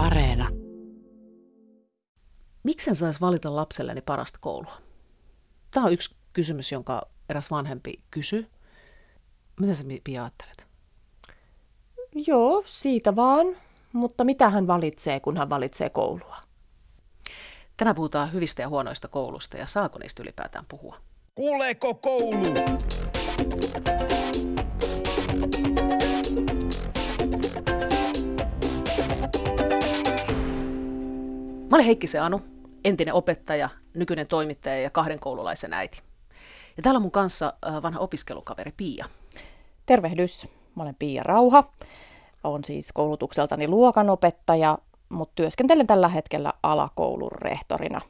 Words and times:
Areena. 0.00 0.48
Miksen 2.62 2.94
saisi 2.94 3.20
valita 3.20 3.56
lapselleni 3.56 4.00
parasta 4.00 4.38
koulua? 4.42 4.72
Tämä 5.70 5.86
on 5.86 5.92
yksi 5.92 6.14
kysymys, 6.32 6.72
jonka 6.72 7.02
eräs 7.28 7.50
vanhempi 7.50 8.00
kysyy. 8.10 8.46
Mitä 9.60 9.74
sä 9.74 9.84
Pia 10.04 10.22
ajattelet? 10.22 10.66
Joo, 12.14 12.62
siitä 12.66 13.16
vaan. 13.16 13.46
Mutta 13.92 14.24
mitä 14.24 14.50
hän 14.50 14.66
valitsee, 14.66 15.20
kun 15.20 15.36
hän 15.36 15.50
valitsee 15.50 15.90
koulua? 15.90 16.36
Tänään 17.76 17.96
puhutaan 17.96 18.32
hyvistä 18.32 18.62
ja 18.62 18.68
huonoista 18.68 19.08
koulusta 19.08 19.56
ja 19.56 19.66
saako 19.66 19.98
niistä 19.98 20.22
ylipäätään 20.22 20.64
puhua? 20.68 20.96
Kuuleeko 21.34 21.94
koulu? 21.94 22.54
Mä 31.70 31.76
olen 31.76 31.86
Heikki 31.86 32.06
Anu, 32.20 32.40
entinen 32.84 33.14
opettaja, 33.14 33.68
nykyinen 33.94 34.28
toimittaja 34.28 34.80
ja 34.80 34.90
kahden 34.90 35.20
koululaisen 35.20 35.72
äiti. 35.72 36.02
Ja 36.76 36.82
täällä 36.82 36.98
on 36.98 37.02
mun 37.02 37.10
kanssa 37.10 37.54
äh, 37.66 37.82
vanha 37.82 38.00
opiskelukaveri 38.00 38.72
Pia. 38.76 39.04
Tervehdys, 39.86 40.48
mä 40.74 40.82
olen 40.82 40.94
Pia 40.98 41.22
Rauha. 41.22 41.72
Olen 42.44 42.64
siis 42.64 42.92
koulutukseltani 42.92 43.68
luokanopettaja, 43.68 44.78
mutta 45.08 45.32
työskentelen 45.34 45.86
tällä 45.86 46.08
hetkellä 46.08 46.52
alakoulun 46.62 47.32
rehtorina. 47.32 48.00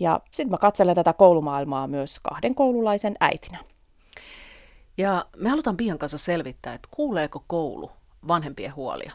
Ja 0.00 0.20
sitten 0.24 0.50
mä 0.50 0.58
katselen 0.58 0.94
tätä 0.94 1.12
koulumaailmaa 1.12 1.86
myös 1.86 2.20
kahden 2.20 2.54
koululaisen 2.54 3.16
äitinä. 3.20 3.58
Ja 4.98 5.26
me 5.36 5.50
halutaan 5.50 5.76
Pian 5.76 5.98
kanssa 5.98 6.18
selvittää, 6.18 6.74
että 6.74 6.88
kuuleeko 6.90 7.44
koulu 7.46 7.90
vanhempien 8.28 8.76
huolia. 8.76 9.12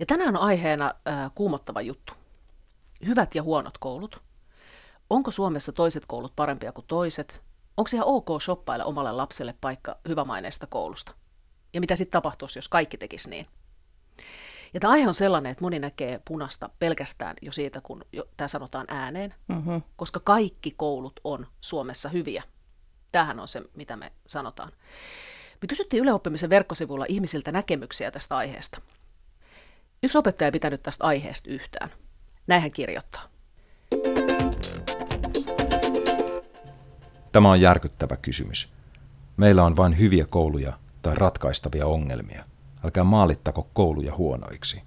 Ja 0.00 0.06
tänään 0.06 0.36
on 0.36 0.42
aiheena 0.42 0.94
äh, 1.08 1.30
kuumottava 1.34 1.80
juttu– 1.80 2.12
hyvät 3.06 3.34
ja 3.34 3.42
huonot 3.42 3.78
koulut. 3.78 4.22
Onko 5.10 5.30
Suomessa 5.30 5.72
toiset 5.72 6.06
koulut 6.06 6.36
parempia 6.36 6.72
kuin 6.72 6.84
toiset? 6.88 7.42
Onko 7.76 7.90
ihan 7.94 8.06
ok 8.06 8.26
shoppailla 8.40 8.84
omalle 8.84 9.12
lapselle 9.12 9.54
paikka 9.60 9.98
hyvämaineesta 10.08 10.66
koulusta? 10.66 11.14
Ja 11.72 11.80
mitä 11.80 11.96
sitten 11.96 12.12
tapahtuisi, 12.12 12.58
jos 12.58 12.68
kaikki 12.68 12.96
tekisi 12.96 13.30
niin? 13.30 13.46
Ja 14.74 14.80
tämä 14.80 14.92
aihe 14.92 15.08
on 15.08 15.14
sellainen, 15.14 15.52
että 15.52 15.64
moni 15.64 15.78
näkee 15.78 16.20
punasta 16.28 16.70
pelkästään 16.78 17.36
jo 17.42 17.52
siitä, 17.52 17.80
kun 17.80 18.04
tämä 18.36 18.48
sanotaan 18.48 18.86
ääneen, 18.88 19.34
mm-hmm. 19.48 19.82
koska 19.96 20.20
kaikki 20.20 20.70
koulut 20.70 21.20
on 21.24 21.46
Suomessa 21.60 22.08
hyviä. 22.08 22.42
Tämähän 23.12 23.40
on 23.40 23.48
se, 23.48 23.62
mitä 23.74 23.96
me 23.96 24.12
sanotaan. 24.26 24.72
Me 25.62 25.68
kysyttiin 25.68 26.02
yleoppimisen 26.02 26.50
verkkosivuilla 26.50 27.06
ihmisiltä 27.08 27.52
näkemyksiä 27.52 28.10
tästä 28.10 28.36
aiheesta. 28.36 28.80
Yksi 30.02 30.18
opettaja 30.18 30.46
ei 30.46 30.52
pitänyt 30.52 30.82
tästä 30.82 31.04
aiheesta 31.04 31.50
yhtään– 31.50 31.90
näin 32.46 32.62
hän 32.62 32.70
kirjoittaa. 32.70 33.22
Tämä 37.32 37.50
on 37.50 37.60
järkyttävä 37.60 38.16
kysymys. 38.16 38.72
Meillä 39.36 39.64
on 39.64 39.76
vain 39.76 39.98
hyviä 39.98 40.26
kouluja 40.30 40.72
tai 41.02 41.14
ratkaistavia 41.14 41.86
ongelmia. 41.86 42.44
Älkää 42.84 43.04
maalittako 43.04 43.68
kouluja 43.72 44.14
huonoiksi. 44.16 44.82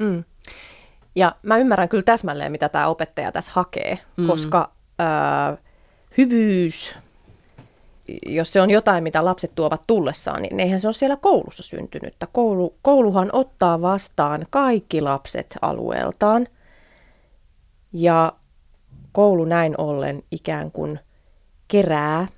Mm. 0.00 0.24
Ja 1.16 1.36
mä 1.42 1.56
ymmärrän 1.56 1.88
kyllä 1.88 2.02
täsmälleen, 2.02 2.52
mitä 2.52 2.68
tämä 2.68 2.86
opettaja 2.86 3.32
tässä 3.32 3.50
hakee, 3.54 3.98
mm. 4.16 4.26
koska 4.26 4.72
äh, 5.00 5.58
hyvyys 6.18 6.96
jos 8.26 8.52
se 8.52 8.60
on 8.60 8.70
jotain, 8.70 9.02
mitä 9.02 9.24
lapset 9.24 9.54
tuovat 9.54 9.82
tullessaan, 9.86 10.42
niin 10.42 10.60
eihän 10.60 10.80
se 10.80 10.88
ole 10.88 10.94
siellä 10.94 11.16
koulussa 11.16 11.62
syntynyt. 11.62 12.14
Koulu, 12.32 12.74
kouluhan 12.82 13.30
ottaa 13.32 13.80
vastaan 13.80 14.46
kaikki 14.50 15.00
lapset 15.00 15.58
alueeltaan. 15.62 16.46
Ja 17.92 18.32
koulu 19.12 19.44
näin 19.44 19.74
ollen 19.78 20.22
ikään 20.30 20.70
kuin 20.70 21.00
kerää 21.68 22.28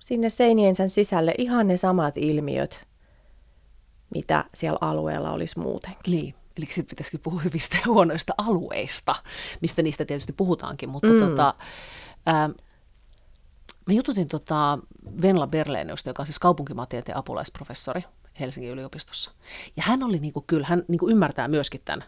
sinne 0.00 0.30
seiniensä 0.30 0.88
sisälle 0.88 1.34
ihan 1.38 1.68
ne 1.68 1.76
samat 1.76 2.16
ilmiöt, 2.16 2.86
mitä 4.14 4.44
siellä 4.54 4.78
alueella 4.80 5.32
olisi 5.32 5.58
muutenkin. 5.58 6.16
Niin. 6.16 6.34
Eli 6.56 6.66
sitten 6.66 6.90
pitäisikin 6.90 7.20
puhua 7.20 7.40
hyvistä 7.40 7.76
ja 7.76 7.82
huonoista 7.86 8.34
alueista, 8.38 9.14
mistä 9.60 9.82
niistä 9.82 10.04
tietysti 10.04 10.32
puhutaankin, 10.32 10.88
mutta 10.88 11.08
mm. 11.08 11.18
tota, 11.18 11.54
ää, 12.26 12.50
Mä 13.88 13.94
jututin 13.94 14.28
tota 14.28 14.78
Venla 15.22 15.46
Berleniusta, 15.46 16.10
joka 16.10 16.22
on 16.22 16.26
siis 16.26 16.38
kaupunkimaantieteen 16.38 17.18
apulaisprofessori 17.18 18.04
Helsingin 18.40 18.72
yliopistossa. 18.72 19.30
Ja 19.76 19.82
hän 19.86 20.02
oli 20.02 20.18
niin 20.18 20.32
kuin, 20.32 20.44
kyllä, 20.46 20.66
hän 20.66 20.82
niin 20.88 20.98
kuin 20.98 21.12
ymmärtää 21.12 21.48
myöskin 21.48 21.80
tämän, 21.84 22.04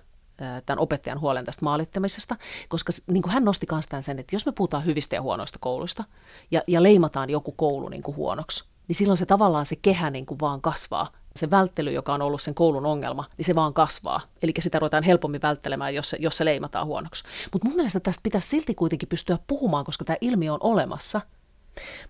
tämän 0.67 0.79
opettajan 0.79 1.21
huolen 1.21 1.45
tästä 1.45 1.65
maalittamisesta, 1.65 2.37
koska 2.69 2.93
niin 3.07 3.23
kuin 3.23 3.33
hän 3.33 3.45
nosti 3.45 3.67
tämän 3.89 4.03
sen, 4.03 4.19
että 4.19 4.35
jos 4.35 4.47
me 4.47 4.53
puhutaan 4.53 4.87
hyvistä 4.87 5.17
ja 5.17 5.23
huonoista 5.23 5.59
kouluista 5.61 6.05
ja, 6.51 6.63
ja 6.67 6.83
leimataan 6.83 7.31
joku 7.31 7.53
koulu 7.53 7.89
niin 7.89 8.03
kuin 8.03 8.17
huonoksi, 8.17 8.65
niin 8.89 8.97
silloin 8.97 9.19
se 9.19 9.27
tavallaan 9.27 9.67
se 9.67 9.77
kehä 9.77 10.11
niin 10.11 10.27
kuin 10.27 10.41
vaan 10.41 10.61
kasvaa. 10.61 11.13
Se 11.37 11.51
välttely, 11.51 11.93
joka 11.93 12.15
on 12.15 12.23
ollut 12.23 12.43
sen 12.43 12.55
koulun 12.55 12.87
ongelma, 12.87 13.25
niin 13.37 13.45
se 13.45 13.55
vaan 13.55 13.75
kasvaa. 13.75 14.21
Eli 14.43 14.53
sitä 14.61 14.79
ruvetaan 14.79 15.03
helpommin 15.03 15.43
välttelemään, 15.43 15.95
jos 15.95 16.11
se, 16.11 16.17
jos 16.21 16.37
se 16.37 16.45
leimataan 16.45 16.87
huonoksi. 16.87 17.25
Mutta 17.53 17.69
mun 17.69 17.77
mielestä 17.77 18.01
tästä 18.01 18.21
pitäisi 18.23 18.49
silti 18.49 18.75
kuitenkin 18.75 19.09
pystyä 19.09 19.39
puhumaan, 19.47 19.85
koska 19.85 20.05
tämä 20.05 20.17
ilmiö 20.21 20.53
on 20.53 20.59
olemassa– 20.63 21.21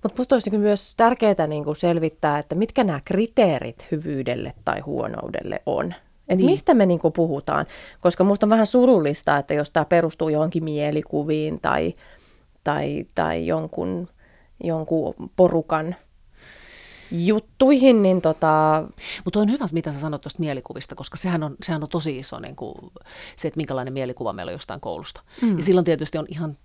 mutta 0.02 0.16
minusta 0.16 0.34
olisi 0.34 0.50
niin 0.50 0.60
myös 0.60 0.94
tärkeää 0.96 1.46
niin 1.48 1.64
kuin 1.64 1.76
selvittää, 1.76 2.38
että 2.38 2.54
mitkä 2.54 2.84
nämä 2.84 3.00
kriteerit 3.04 3.86
hyvyydelle 3.90 4.54
tai 4.64 4.80
huonoudelle 4.80 5.62
on. 5.66 5.94
Et 6.28 6.38
niin. 6.38 6.50
mistä 6.50 6.74
me 6.74 6.86
niin 6.86 6.98
kuin 6.98 7.12
puhutaan? 7.12 7.66
Koska 8.00 8.24
minusta 8.24 8.46
on 8.46 8.50
vähän 8.50 8.66
surullista, 8.66 9.38
että 9.38 9.54
jos 9.54 9.70
tämä 9.70 9.84
perustuu 9.84 10.28
johonkin 10.28 10.64
mielikuviin 10.64 11.60
tai, 11.60 11.92
tai, 12.64 13.06
tai 13.14 13.46
jonkun, 13.46 14.08
jonkun 14.64 15.14
porukan 15.36 15.96
juttuihin, 17.12 18.02
niin 18.02 18.22
tota... 18.22 18.84
Mutta 19.24 19.40
on 19.40 19.50
hyvä, 19.50 19.64
mitä 19.72 19.92
sä 19.92 19.98
sanot 19.98 20.20
tuosta 20.20 20.40
mielikuvista, 20.40 20.94
koska 20.94 21.16
sehän 21.16 21.42
on, 21.42 21.56
sehän 21.62 21.82
on 21.82 21.88
tosi 21.88 22.18
iso 22.18 22.40
niin 22.40 22.56
kuin, 22.56 22.74
se, 23.36 23.48
että 23.48 23.58
minkälainen 23.58 23.92
mielikuva 23.92 24.32
meillä 24.32 24.50
on 24.50 24.54
jostain 24.54 24.80
koulusta. 24.80 25.22
Mm. 25.42 25.56
Ja 25.56 25.64
silloin 25.64 25.84
tietysti 25.84 26.18
on 26.18 26.26
ihan 26.28 26.56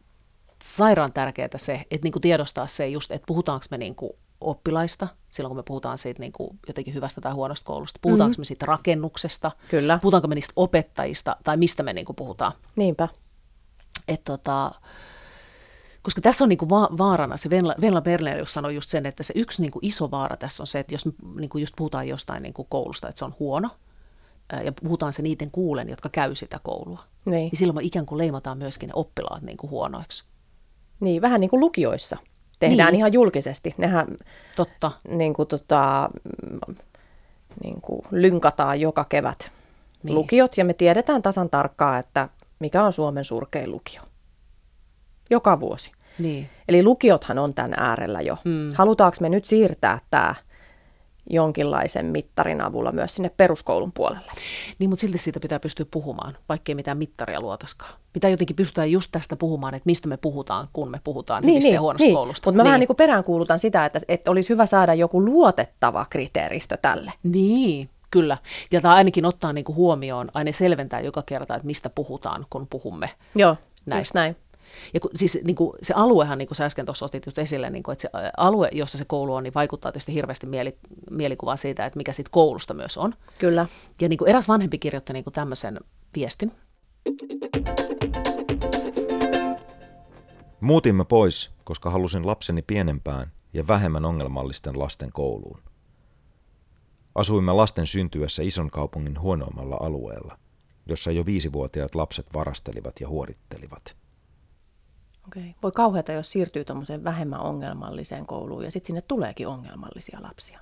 sairaan 0.63 1.13
tärkeää 1.13 1.49
se, 1.55 1.81
että 1.91 2.05
niin 2.05 2.11
kuin 2.11 2.21
tiedostaa 2.21 2.67
se 2.67 2.88
just, 2.88 3.11
että 3.11 3.25
puhutaanko 3.25 3.66
me 3.71 3.77
niin 3.77 3.95
kuin 3.95 4.11
oppilaista, 4.41 5.07
silloin 5.29 5.49
kun 5.49 5.57
me 5.57 5.63
puhutaan 5.63 5.97
siitä 5.97 6.19
niin 6.19 6.31
kuin 6.31 6.59
jotenkin 6.67 6.93
hyvästä 6.93 7.21
tai 7.21 7.31
huonosta 7.33 7.66
koulusta, 7.66 7.99
puhutaanko 8.01 8.31
mm-hmm. 8.31 8.41
me 8.41 8.45
siitä 8.45 8.66
rakennuksesta, 8.66 9.51
Kyllä. 9.69 9.99
puhutaanko 10.01 10.27
me 10.27 10.35
niistä 10.35 10.53
opettajista 10.55 11.35
tai 11.43 11.57
mistä 11.57 11.83
me 11.83 11.93
niin 11.93 12.05
kuin 12.05 12.16
puhutaan. 12.16 12.51
Niinpä. 12.75 13.07
Et 14.07 14.23
tota, 14.23 14.71
koska 16.01 16.21
tässä 16.21 16.43
on 16.43 16.49
niinku 16.49 16.69
va- 16.69 16.89
vaarana, 16.97 17.37
se 17.37 17.49
Venla, 17.49 17.75
Venla 17.81 18.01
Berlelius 18.01 18.53
sanoi 18.53 18.75
just 18.75 18.89
sen, 18.89 19.05
että 19.05 19.23
se 19.23 19.33
yksi 19.35 19.61
niinku 19.61 19.79
iso 19.81 20.11
vaara 20.11 20.37
tässä 20.37 20.63
on 20.63 20.67
se, 20.67 20.79
että 20.79 20.93
jos 20.93 21.05
me 21.05 21.11
niinku 21.39 21.57
just 21.57 21.73
puhutaan 21.77 22.07
jostain 22.07 22.43
niinku 22.43 22.63
koulusta, 22.63 23.09
että 23.09 23.19
se 23.19 23.25
on 23.25 23.35
huono, 23.39 23.69
ja 24.63 24.72
puhutaan 24.72 25.13
se 25.13 25.22
niiden 25.22 25.51
kuulen, 25.51 25.89
jotka 25.89 26.09
käy 26.09 26.35
sitä 26.35 26.59
koulua, 26.63 27.03
niin, 27.25 27.33
niin 27.33 27.57
silloin 27.57 27.75
me 27.75 27.83
ikään 27.83 28.05
kuin 28.05 28.17
leimataan 28.17 28.57
myöskin 28.57 28.87
ne 28.87 28.93
oppilaat 28.95 29.41
niinku 29.41 29.69
huonoiksi. 29.69 30.25
Niin, 31.00 31.22
vähän 31.22 31.41
niin 31.41 31.50
kuin 31.50 31.59
lukioissa 31.59 32.17
tehdään 32.59 32.91
niin. 32.91 32.97
ihan 32.97 33.13
julkisesti. 33.13 33.75
Nehän 33.78 34.07
Totta. 34.56 34.91
Niin 35.07 35.33
kuin, 35.33 35.47
tota, 35.47 36.09
niin 37.63 37.81
kuin 37.81 38.01
lynkataan 38.11 38.81
joka 38.81 39.05
kevät 39.09 39.51
niin. 40.03 40.16
lukiot, 40.16 40.57
ja 40.57 40.66
me 40.66 40.73
tiedetään 40.73 41.22
tasan 41.22 41.50
tarkkaan, 41.50 42.00
että 42.00 42.29
mikä 42.59 42.84
on 42.84 42.94
Suomen 42.94 43.23
surkein 43.23 43.72
lukio. 43.72 44.01
Joka 45.29 45.59
vuosi. 45.59 45.91
Niin. 46.19 46.50
Eli 46.67 46.84
lukiothan 46.84 47.39
on 47.39 47.53
tämän 47.53 47.73
äärellä 47.78 48.22
jo. 48.22 48.38
Hmm. 48.44 48.69
Halutaanko 48.75 49.17
me 49.22 49.29
nyt 49.29 49.45
siirtää 49.45 50.00
tämä 50.09 50.35
jonkinlaisen 51.30 52.06
mittarin 52.06 52.62
avulla 52.62 52.91
myös 52.91 53.16
sinne 53.16 53.31
peruskoulun 53.38 53.91
puolelle. 53.91 54.31
Niin, 54.80 54.90
mutta 54.90 55.02
silti 55.02 55.18
siitä 55.18 55.40
pitää 55.40 55.59
pystyä 55.59 55.85
puhumaan, 55.91 56.38
vaikkei 56.49 56.76
mitään 56.76 56.97
mittaria 56.97 57.41
luotaskaan. 57.41 57.94
Pitää 58.14 58.29
jotenkin 58.29 58.55
pystyä 58.55 58.85
just 58.85 59.11
tästä 59.11 59.35
puhumaan, 59.35 59.73
että 59.73 59.85
mistä 59.85 60.08
me 60.08 60.17
puhutaan, 60.17 60.67
kun 60.73 60.91
me 60.91 61.02
puhutaan 61.03 61.44
niin, 61.44 61.52
hyvistä 61.52 61.67
niin, 61.67 61.73
ja 61.73 61.82
huonosta 61.82 62.05
niin. 62.05 62.16
koulusta. 62.16 62.47
Mutta 62.47 62.58
mä 62.58 62.64
niin. 62.64 62.67
vähän 62.67 62.79
niin 62.79 62.88
kuin 62.88 62.97
peräänkuulutan 62.97 63.59
sitä, 63.59 63.85
että, 63.85 63.99
että 64.08 64.32
olisi 64.32 64.49
hyvä 64.49 64.66
saada 64.66 64.94
joku 64.94 65.26
luotettava 65.26 66.05
kriteeristö 66.09 66.78
tälle. 66.82 67.14
Niin, 67.23 67.90
kyllä. 68.11 68.38
Ja 68.72 68.82
tämä 68.82 68.94
ainakin 68.94 69.26
ottaa 69.26 69.53
niin 69.53 69.66
kuin 69.66 69.76
huomioon, 69.76 70.29
aina 70.34 70.52
selventää 70.52 70.99
joka 70.99 71.23
kerta, 71.26 71.55
että 71.55 71.66
mistä 71.66 71.90
puhutaan, 71.90 72.46
kun 72.49 72.67
puhumme 72.67 73.09
Joo, 73.35 73.55
näistä. 73.85 74.20
näin. 74.20 74.35
Ja 74.93 74.99
kun, 74.99 75.11
siis 75.16 75.39
niin 75.43 75.55
kuin, 75.55 75.73
se 75.81 75.93
aluehan, 75.93 76.37
niin 76.37 76.47
kuin 76.47 76.55
sä 76.55 76.66
äsken 76.66 76.85
tuossa 76.85 77.05
otit 77.05 77.25
just 77.25 77.37
esille, 77.37 77.69
niin 77.69 77.83
kuin, 77.83 77.93
että 77.93 78.01
se 78.01 78.09
alue, 78.37 78.69
jossa 78.72 78.97
se 78.97 79.05
koulu 79.05 79.33
on, 79.33 79.43
niin 79.43 79.53
vaikuttaa 79.53 79.91
tietysti 79.91 80.13
hirveästi 80.13 80.47
mieli, 80.47 80.77
mielikuvaa 81.11 81.55
siitä, 81.55 81.85
että 81.85 81.97
mikä 81.97 82.13
siitä 82.13 82.29
koulusta 82.31 82.73
myös 82.73 82.97
on. 82.97 83.13
Kyllä. 83.39 83.67
Ja 84.01 84.09
niin 84.09 84.17
kuin 84.17 84.29
eräs 84.29 84.47
vanhempi 84.47 84.77
kirjoitti 84.77 85.13
niin 85.13 85.23
kuin 85.23 85.33
tämmöisen 85.33 85.79
viestin. 86.16 86.51
Muutimme 90.61 91.05
pois, 91.05 91.51
koska 91.63 91.89
halusin 91.89 92.27
lapseni 92.27 92.61
pienempään 92.61 93.31
ja 93.53 93.67
vähemmän 93.67 94.05
ongelmallisten 94.05 94.79
lasten 94.79 95.11
kouluun. 95.11 95.59
Asuimme 97.16 97.53
lasten 97.53 97.87
syntyessä 97.87 98.43
ison 98.43 98.72
kaupungin 98.72 99.19
huonoimmalla 99.19 99.77
alueella. 99.79 100.37
jossa 100.85 101.11
jo 101.11 101.25
viisivuotiaat 101.25 101.95
lapset 101.95 102.33
varastelivat 102.33 102.99
ja 102.99 103.07
huorittelivat. 103.07 103.95
Okei. 105.27 105.55
Voi 105.63 105.72
kauheata, 105.72 106.11
jos 106.11 106.31
siirtyy 106.31 106.66
tuommoiseen 106.66 107.03
vähemmän 107.03 107.39
ongelmalliseen 107.39 108.25
kouluun 108.25 108.63
ja 108.63 108.72
sitten 108.72 108.87
sinne 108.87 109.01
tuleekin 109.01 109.47
ongelmallisia 109.47 110.19
lapsia. 110.22 110.59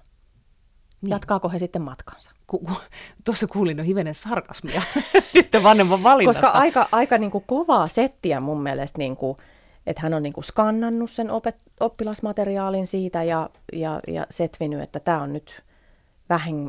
Niin. 1.02 1.12
Jatkaako 1.12 1.50
he 1.50 1.60
sitten 1.60 1.82
matkansa? 1.82 2.32
Ku, 2.48 2.60
ku, 2.60 2.72
tuossa 3.26 3.48
kuulin 3.48 3.78
jo 3.78 3.84
hivenen 3.84 4.16
sarkasmia 4.16 4.82
nyt 5.34 5.64
vanhemman 5.64 6.04
valinnasta. 6.04 6.42
Koska 6.42 6.60
aika, 6.60 6.88
aika 6.92 7.18
niin 7.18 7.32
kuin 7.32 7.44
kovaa 7.48 7.88
settiä 7.88 8.40
mun 8.40 8.64
mielestä, 8.64 8.98
niin 8.98 9.18
kuin, 9.18 9.38
että 9.86 10.02
hän 10.02 10.14
on 10.14 10.24
niin 10.24 10.34
kuin 10.34 10.44
skannannut 10.44 11.12
sen 11.12 11.32
opet, 11.32 11.56
oppilasmateriaalin 11.80 12.88
siitä 12.88 13.24
ja, 13.24 13.50
ja, 13.74 14.00
ja 14.08 14.28
setvinyt, 14.30 14.82
että 14.82 15.00
tämä 15.00 15.22
on 15.22 15.34
nyt 15.34 15.64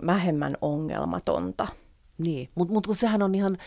vähemmän 0.06 0.56
ongelmatonta. 0.60 1.68
Niin, 2.18 2.48
mutta 2.54 2.74
mut, 2.74 2.88
sehän 2.92 3.22
on 3.22 3.34
ihan, 3.34 3.58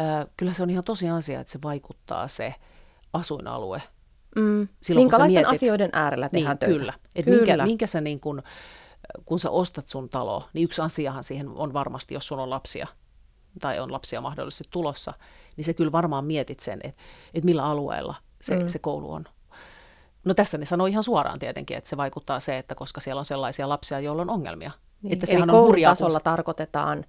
äh, 0.00 0.26
kyllä 0.36 0.52
se 0.52 0.62
on 0.62 0.70
ihan 0.70 0.84
tosiasia, 0.84 1.40
että 1.40 1.52
se 1.52 1.58
vaikuttaa 1.64 2.28
se 2.28 2.54
asuinalue. 3.16 3.82
Mm. 4.36 4.68
Silloin, 4.82 5.04
Minkälaisten 5.04 5.42
mietit, 5.42 5.56
asioiden 5.56 5.90
äärellä 5.92 6.28
tehdään 6.28 6.52
niin, 6.52 6.58
töitä? 6.58 6.78
Kyllä, 6.78 6.92
Et 7.14 7.24
kyllä. 7.24 7.36
Minkä, 7.36 7.64
minkä 7.64 7.86
sä 7.86 8.00
niin 8.00 8.20
kun, 8.20 8.42
kun 9.24 9.38
sä 9.38 9.50
ostat 9.50 9.88
sun 9.88 10.08
talo, 10.08 10.48
niin 10.52 10.64
yksi 10.64 10.82
asiahan 10.82 11.24
siihen 11.24 11.48
on 11.48 11.72
varmasti, 11.72 12.14
jos 12.14 12.26
sulla 12.26 12.42
on 12.42 12.50
lapsia 12.50 12.86
tai 13.60 13.80
on 13.80 13.92
lapsia 13.92 14.20
mahdollisesti 14.20 14.64
tulossa, 14.70 15.12
niin 15.56 15.64
se 15.64 15.74
kyllä 15.74 15.92
varmaan 15.92 16.24
mietit 16.24 16.60
sen, 16.60 16.80
että, 16.84 17.02
että 17.34 17.44
millä 17.44 17.64
alueella 17.64 18.14
se, 18.42 18.56
mm. 18.56 18.68
se 18.68 18.78
koulu 18.78 19.12
on. 19.12 19.24
No 20.24 20.34
tässä 20.34 20.58
ne 20.58 20.64
sanoo 20.64 20.86
ihan 20.86 21.02
suoraan 21.02 21.38
tietenkin, 21.38 21.76
että 21.76 21.90
se 21.90 21.96
vaikuttaa 21.96 22.40
se, 22.40 22.58
että 22.58 22.74
koska 22.74 23.00
siellä 23.00 23.18
on 23.18 23.24
sellaisia 23.24 23.68
lapsia, 23.68 24.00
joilla 24.00 24.22
on 24.22 24.30
ongelmia. 24.30 24.70
Niin. 25.02 25.12
Että 25.12 25.26
sehän 25.26 25.50
Eli 25.50 25.56
on 25.56 25.62
koulutasolla 25.62 26.20
tarkoitetaan 26.20 27.04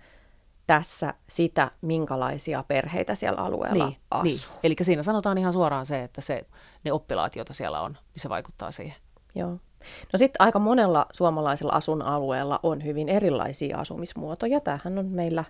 tässä 0.68 1.14
sitä, 1.30 1.72
minkälaisia 1.81 2.64
perheitä 2.68 3.16
siellä 3.16 3.42
alueella 3.42 3.86
niin, 3.86 3.98
asuu. 4.12 4.24
Niin. 4.54 4.60
Eli 4.64 4.75
siinä 4.81 5.04
sanotaan 5.04 5.38
ihan 5.38 5.54
suoraan 5.54 5.86
se, 5.86 6.04
että 6.04 6.22
se, 6.22 6.46
ne 6.84 6.92
oppilaat, 6.92 7.36
joita 7.36 7.54
siellä 7.54 7.81
on, 7.81 7.92
niin 7.92 8.22
se 8.22 8.30
vaikuttaa 8.30 8.72
siihen. 8.72 8.96
Joo. 9.36 9.50
No 10.14 10.18
sitten 10.18 10.42
aika 10.42 10.60
monella 10.60 11.06
suomalaisella 11.14 11.74
asun 11.74 12.02
alueella 12.02 12.60
on 12.64 12.84
hyvin 12.84 13.10
erilaisia 13.10 13.78
asumismuotoja. 13.78 14.60
Tämähän 14.60 14.98
on 14.98 15.06
meillä 15.06 15.44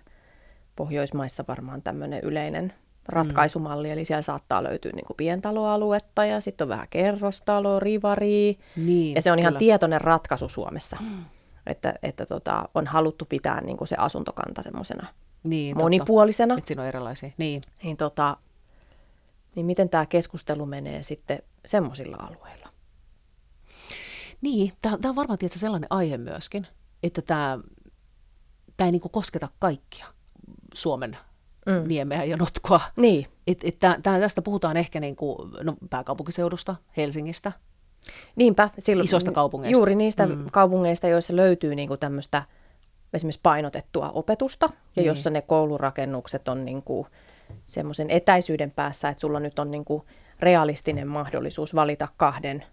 Pohjoismaissa 0.76 1.44
varmaan 1.48 1.82
tämmöinen 1.82 2.20
yleinen 2.22 2.72
ratkaisumalli, 3.08 3.88
mm. 3.88 3.92
eli 3.92 4.04
siellä 4.04 4.22
saattaa 4.22 4.64
löytyä 4.64 4.92
niin 4.94 5.06
kuin 5.06 5.16
pientaloaluetta 5.16 6.24
ja 6.24 6.40
sitten 6.40 6.64
on 6.64 6.68
vähän 6.68 6.88
kerrostalo, 6.90 7.80
rivari. 7.80 8.58
Niin, 8.76 9.14
ja 9.14 9.22
se 9.22 9.32
on 9.32 9.38
kyllä. 9.38 9.48
ihan 9.48 9.58
tietoinen 9.58 10.00
ratkaisu 10.00 10.48
Suomessa. 10.48 10.96
Mm 11.00 11.24
että, 11.68 11.94
että 12.02 12.26
tota, 12.26 12.68
on 12.74 12.86
haluttu 12.86 13.24
pitää 13.24 13.60
niin 13.60 13.76
kuin 13.76 13.88
se 13.88 13.96
asuntokanta 13.98 14.62
semmoisena 14.62 15.06
niin, 15.44 15.76
monipuolisena. 15.76 16.54
Että 16.58 16.68
siinä 16.68 16.82
on 16.82 16.88
erilaisia. 16.88 17.30
Niin. 17.38 17.62
Niin, 17.82 17.96
tota, 17.96 18.36
niin 19.54 19.66
miten 19.66 19.88
tämä 19.88 20.06
keskustelu 20.06 20.66
menee 20.66 21.02
sitten 21.02 21.42
semmoisilla 21.66 22.16
alueilla? 22.16 22.68
Niin, 24.40 24.72
tämä 24.82 24.98
on 25.04 25.16
varmaan 25.16 25.38
tietysti 25.38 25.58
sellainen 25.58 25.86
aihe 25.90 26.18
myöskin, 26.18 26.66
että 27.02 27.22
tämä, 27.22 27.58
ei 28.78 28.92
niin 28.92 29.00
kuin 29.00 29.12
kosketa 29.12 29.48
kaikkia 29.58 30.06
Suomen 30.74 31.16
mm. 31.66 31.88
niemeä 31.88 32.24
ja 32.24 32.36
notkua. 32.36 32.80
Niin. 32.96 33.26
Et, 33.46 33.64
et 33.64 33.78
tää, 33.78 34.00
tästä 34.02 34.42
puhutaan 34.42 34.76
ehkä 34.76 35.00
niin 35.00 35.16
kuin, 35.16 35.50
no, 35.62 35.76
pääkaupunkiseudusta, 35.90 36.76
Helsingistä, 36.96 37.52
Niinpä. 38.36 38.70
Silloin, 38.78 39.04
Isosta 39.04 39.32
kaupungeista. 39.32 39.78
Juuri 39.78 39.94
niistä 39.94 40.26
mm. 40.26 40.44
kaupungeista, 40.52 41.08
joissa 41.08 41.36
löytyy 41.36 41.74
niin 41.74 41.88
kuin 41.88 42.00
tämmöistä 42.00 42.42
esimerkiksi 43.12 43.40
painotettua 43.42 44.10
opetusta, 44.10 44.66
ja 44.66 44.72
niin. 44.96 45.06
jossa 45.06 45.30
ne 45.30 45.42
koulurakennukset 45.42 46.48
on 46.48 46.64
niin 46.64 46.82
kuin 46.82 47.06
semmoisen 47.64 48.10
etäisyyden 48.10 48.70
päässä, 48.70 49.08
että 49.08 49.20
sulla 49.20 49.40
nyt 49.40 49.58
on 49.58 49.70
niin 49.70 49.84
kuin 49.84 50.02
realistinen 50.40 51.08
mahdollisuus 51.08 51.74
valita 51.74 52.08
kahden 52.16 52.64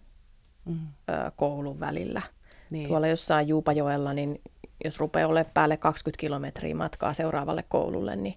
mm. 0.65 0.73
ö, 1.09 1.31
koulun 1.35 1.79
välillä. 1.79 2.21
Niin. 2.69 2.87
Tuolla 2.87 3.07
jossain 3.07 3.47
Juupajoella, 3.47 4.13
niin 4.13 4.41
jos 4.83 4.99
rupeaa 4.99 5.27
olemaan 5.27 5.51
päälle 5.53 5.77
20 5.77 6.21
kilometriä 6.21 6.75
matkaa 6.75 7.13
seuraavalle 7.13 7.63
koululle, 7.69 8.15
niin 8.15 8.35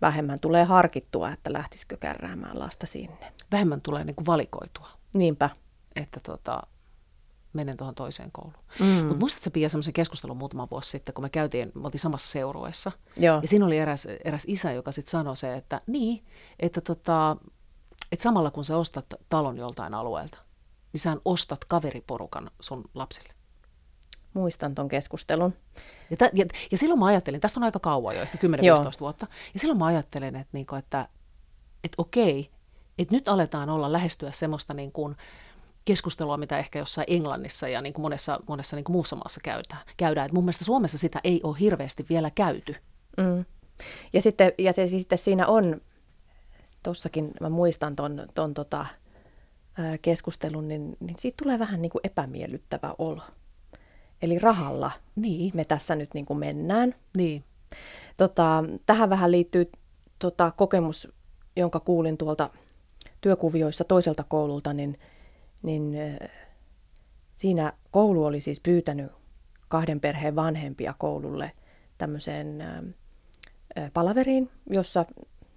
vähemmän 0.00 0.40
tulee 0.40 0.64
harkittua, 0.64 1.32
että 1.32 1.52
lähtisikö 1.52 1.96
kärräämään 1.96 2.58
lasta 2.58 2.86
sinne. 2.86 3.32
Vähemmän 3.52 3.80
tulee 3.80 4.04
niin 4.04 4.16
kuin 4.16 4.26
valikoitua. 4.26 4.88
Niinpä 5.14 5.50
että 5.98 6.20
tota, 6.20 6.62
menen 7.52 7.76
tuohon 7.76 7.94
toiseen 7.94 8.32
kouluun. 8.32 8.64
Mm. 8.80 8.86
Mutta 8.86 9.18
muistatko 9.18 9.50
Pia 9.50 9.68
semmoisen 9.68 9.92
keskustelun 9.92 10.36
muutama 10.36 10.68
vuosi 10.70 10.90
sitten, 10.90 11.14
kun 11.14 11.24
me 11.24 11.30
käytiin, 11.30 11.72
me 11.74 11.84
oltiin 11.84 12.00
samassa 12.00 12.28
seurueessa. 12.28 12.92
Joo. 13.16 13.38
Ja 13.42 13.48
siinä 13.48 13.66
oli 13.66 13.78
eräs, 13.78 14.06
eräs 14.24 14.44
isä, 14.46 14.72
joka 14.72 14.92
sitten 14.92 15.10
sanoi 15.10 15.36
se, 15.36 15.54
että 15.54 15.80
niin, 15.86 16.24
että, 16.58 16.80
tota, 16.80 17.36
että 18.12 18.22
samalla 18.22 18.50
kun 18.50 18.64
sä 18.64 18.76
ostat 18.76 19.06
talon 19.28 19.56
joltain 19.56 19.94
alueelta, 19.94 20.38
niin 20.92 21.00
sä 21.00 21.16
ostat 21.24 21.64
kaveriporukan 21.64 22.50
sun 22.60 22.84
lapsille. 22.94 23.32
Muistan 24.34 24.74
ton 24.74 24.88
keskustelun. 24.88 25.54
Ja, 26.10 26.16
tä, 26.16 26.30
ja, 26.34 26.46
ja 26.70 26.78
silloin 26.78 27.00
mä 27.00 27.06
ajattelin, 27.06 27.40
tästä 27.40 27.60
on 27.60 27.64
aika 27.64 27.78
kauan 27.78 28.16
jo, 28.16 28.22
ehkä 28.22 28.38
10-15 28.38 29.00
vuotta, 29.00 29.26
ja 29.54 29.60
silloin 29.60 29.78
mä 29.78 29.86
ajattelin, 29.86 30.36
että, 30.36 30.50
niinku, 30.52 30.74
että, 30.74 31.08
että 31.84 31.94
okei, 31.98 32.50
että 32.98 33.14
nyt 33.14 33.28
aletaan 33.28 33.70
olla 33.70 33.92
lähestyä 33.92 34.30
semmoista 34.32 34.74
niin 34.74 34.92
kuin, 34.92 35.16
keskustelua, 35.88 36.36
mitä 36.36 36.58
ehkä 36.58 36.78
jossain 36.78 37.04
Englannissa 37.10 37.68
ja 37.68 37.80
niin 37.80 37.92
kuin 37.92 38.02
monessa, 38.02 38.40
monessa 38.48 38.76
niin 38.76 38.84
kuin 38.84 38.92
muussa 38.92 39.16
maassa 39.16 39.40
käydään. 39.44 39.80
käydään. 39.96 40.26
Et 40.26 40.32
mun 40.32 40.44
mielestä 40.44 40.64
Suomessa 40.64 40.98
sitä 40.98 41.20
ei 41.24 41.40
ole 41.42 41.56
hirveästi 41.60 42.06
vielä 42.08 42.30
käyty. 42.30 42.74
Mm. 43.16 43.44
Ja, 44.12 44.22
sitten, 44.22 44.52
ja 44.58 44.74
te, 44.74 44.88
sitten 44.88 45.18
siinä 45.18 45.46
on, 45.46 45.80
tuossakin 46.82 47.30
mä 47.40 47.48
muistan 47.48 47.96
ton, 47.96 48.28
ton 48.34 48.54
tota, 48.54 48.86
keskustelun, 50.02 50.68
niin, 50.68 50.96
niin 51.00 51.14
siitä 51.18 51.36
tulee 51.42 51.58
vähän 51.58 51.82
niin 51.82 51.90
kuin 51.90 52.00
epämiellyttävä 52.04 52.94
olo. 52.98 53.22
Eli 54.22 54.38
rahalla 54.38 54.90
niin. 55.16 55.50
me 55.54 55.64
tässä 55.64 55.94
nyt 55.94 56.14
niin 56.14 56.26
kuin 56.26 56.38
mennään. 56.38 56.94
Niin. 57.16 57.44
Tota, 58.16 58.64
tähän 58.86 59.10
vähän 59.10 59.30
liittyy 59.30 59.70
tota, 60.18 60.52
kokemus, 60.56 61.08
jonka 61.56 61.80
kuulin 61.80 62.18
tuolta 62.18 62.50
työkuvioissa 63.20 63.84
toiselta 63.84 64.24
koululta, 64.24 64.72
niin– 64.72 64.98
niin 65.62 65.96
siinä 67.34 67.72
koulu 67.90 68.24
oli 68.24 68.40
siis 68.40 68.60
pyytänyt 68.60 69.12
kahden 69.68 70.00
perheen 70.00 70.36
vanhempia 70.36 70.94
koululle 70.98 71.52
tämmöiseen 71.98 72.64
palaveriin, 73.92 74.50
jossa 74.70 75.06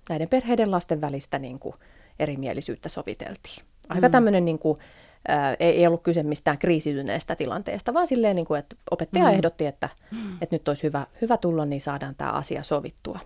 näiden 0.09 0.29
perheiden 0.29 0.71
lasten 0.71 1.01
välistä 1.01 1.39
niin 1.39 1.59
kuin 1.59 1.75
erimielisyyttä 2.19 2.89
soviteltiin. 2.89 3.65
Aika 3.89 4.07
mm. 4.07 4.11
tämmöinen, 4.11 4.45
niin 4.45 4.59
kuin, 4.59 4.79
ää, 5.27 5.55
ei 5.59 5.87
ollut 5.87 6.03
kyse 6.03 6.23
mistään 6.23 6.57
kriisiytyneestä 6.57 7.35
tilanteesta, 7.35 7.93
vaan 7.93 8.07
silleen, 8.07 8.35
niin 8.35 8.45
kuin, 8.45 8.59
että 8.59 8.75
opettaja 8.91 9.25
mm. 9.25 9.31
ehdotti, 9.31 9.65
että, 9.65 9.89
mm. 10.11 10.33
että 10.41 10.55
nyt 10.55 10.67
olisi 10.67 10.83
hyvä, 10.83 11.07
hyvä 11.21 11.37
tulla, 11.37 11.65
niin 11.65 11.81
saadaan 11.81 12.15
tämä 12.15 12.31
asia 12.31 12.63
sovittua. 12.63 13.19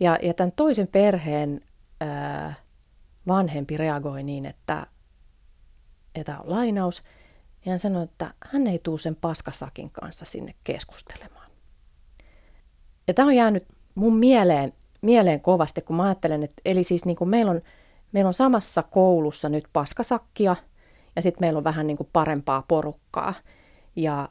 Ja, 0.00 0.18
ja 0.22 0.34
tämän 0.34 0.52
toisen 0.52 0.86
perheen 0.86 1.60
ää, 2.00 2.54
vanhempi 3.28 3.76
reagoi 3.76 4.22
niin, 4.22 4.46
että 4.46 4.86
ja 6.16 6.24
tämä 6.24 6.38
on 6.38 6.50
lainaus, 6.50 7.02
ja 7.64 7.70
hän 7.70 7.78
sanoi, 7.78 8.04
että 8.04 8.34
hän 8.52 8.66
ei 8.66 8.80
tule 8.82 8.98
sen 8.98 9.16
paskasakin 9.16 9.90
kanssa 9.90 10.24
sinne 10.24 10.54
keskustelemaan. 10.64 11.50
Ja 13.08 13.14
tämä 13.14 13.26
on 13.26 13.36
jäänyt 13.36 13.66
mun 13.94 14.16
mieleen, 14.16 14.72
mieleen 15.02 15.40
kovasti, 15.40 15.80
kun 15.82 15.96
mä 15.96 16.04
ajattelen, 16.04 16.42
että 16.42 16.62
eli 16.64 16.84
siis 16.84 17.04
niin 17.04 17.16
kuin 17.16 17.30
meillä, 17.30 17.50
on, 17.50 17.60
meillä 18.12 18.28
on 18.28 18.34
samassa 18.34 18.82
koulussa 18.82 19.48
nyt 19.48 19.64
paskasakkia, 19.72 20.56
ja 21.16 21.22
sitten 21.22 21.42
meillä 21.42 21.58
on 21.58 21.64
vähän 21.64 21.86
niin 21.86 21.96
kuin 21.96 22.08
parempaa 22.12 22.64
porukkaa. 22.68 23.34
Ja, 23.96 24.28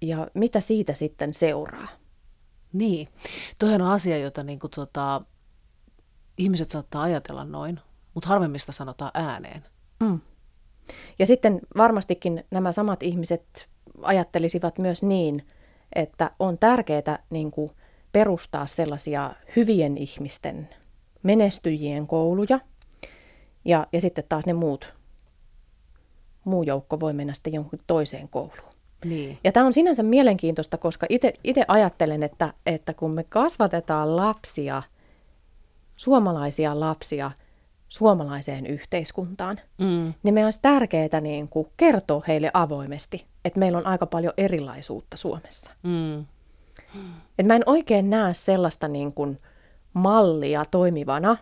ja 0.00 0.28
mitä 0.34 0.60
siitä 0.60 0.94
sitten 0.94 1.34
seuraa? 1.34 1.88
Niin, 2.72 3.08
toihan 3.58 3.82
on 3.82 3.90
asia, 3.90 4.18
jota 4.18 4.42
niin 4.42 4.58
kuin 4.58 4.70
tuota, 4.70 5.20
ihmiset 6.38 6.70
saattaa 6.70 7.02
ajatella 7.02 7.44
noin, 7.44 7.80
mutta 8.14 8.28
harvemmista 8.28 8.72
sanotaan 8.72 9.10
ääneen. 9.14 9.64
Mm. 10.00 10.20
Ja 11.18 11.26
sitten 11.26 11.60
varmastikin 11.76 12.44
nämä 12.50 12.72
samat 12.72 13.02
ihmiset 13.02 13.68
ajattelisivat 14.02 14.78
myös 14.78 15.02
niin, 15.02 15.46
että 15.94 16.30
on 16.38 16.58
tärkeää 16.58 17.18
niin 17.30 17.50
kuin 17.50 17.70
perustaa 18.12 18.66
sellaisia 18.66 19.34
hyvien 19.56 19.96
ihmisten, 19.96 20.68
menestyjien 21.22 22.06
kouluja, 22.06 22.60
ja, 23.64 23.86
ja 23.92 24.00
sitten 24.00 24.24
taas 24.28 24.46
ne 24.46 24.52
muut, 24.52 24.94
muu 26.44 26.62
joukko 26.62 27.00
voi 27.00 27.12
mennä 27.12 27.34
sitten 27.34 27.52
jonkun 27.52 27.78
toiseen 27.86 28.28
kouluun. 28.28 28.72
Niin. 29.04 29.38
Ja 29.44 29.52
tämä 29.52 29.66
on 29.66 29.72
sinänsä 29.72 30.02
mielenkiintoista, 30.02 30.78
koska 30.78 31.06
itse 31.44 31.64
ajattelen, 31.68 32.22
että, 32.22 32.54
että 32.66 32.94
kun 32.94 33.10
me 33.10 33.24
kasvatetaan 33.24 34.16
lapsia, 34.16 34.82
suomalaisia 35.96 36.80
lapsia– 36.80 37.30
suomalaiseen 37.92 38.66
yhteiskuntaan, 38.66 39.60
mm. 39.78 40.14
niin 40.22 40.34
meidän 40.34 40.46
olisi 40.46 40.58
tärkeää 40.62 41.20
niin 41.20 41.48
kuin 41.48 41.68
kertoa 41.76 42.22
heille 42.28 42.50
avoimesti, 42.54 43.26
että 43.44 43.58
meillä 43.60 43.78
on 43.78 43.86
aika 43.86 44.06
paljon 44.06 44.32
erilaisuutta 44.36 45.16
Suomessa. 45.16 45.72
Mm. 45.82 46.20
Et 47.38 47.46
mä 47.46 47.56
en 47.56 47.62
oikein 47.66 48.10
näe 48.10 48.34
sellaista 48.34 48.88
niin 48.88 49.12
kuin 49.12 49.38
mallia 49.94 50.64
toimivana. 50.64 51.36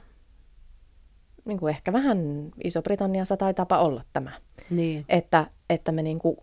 Niin 1.45 1.59
kuin 1.59 1.71
ehkä 1.71 1.92
vähän 1.92 2.50
Iso-Britanniassa 2.64 3.37
taitaapa 3.37 3.78
olla 3.78 4.04
tämä. 4.12 4.33
Niin. 4.71 5.04
Että, 5.09 5.47
että 5.71 5.92
me 5.92 6.02
niin 6.02 6.19
kuin 6.19 6.37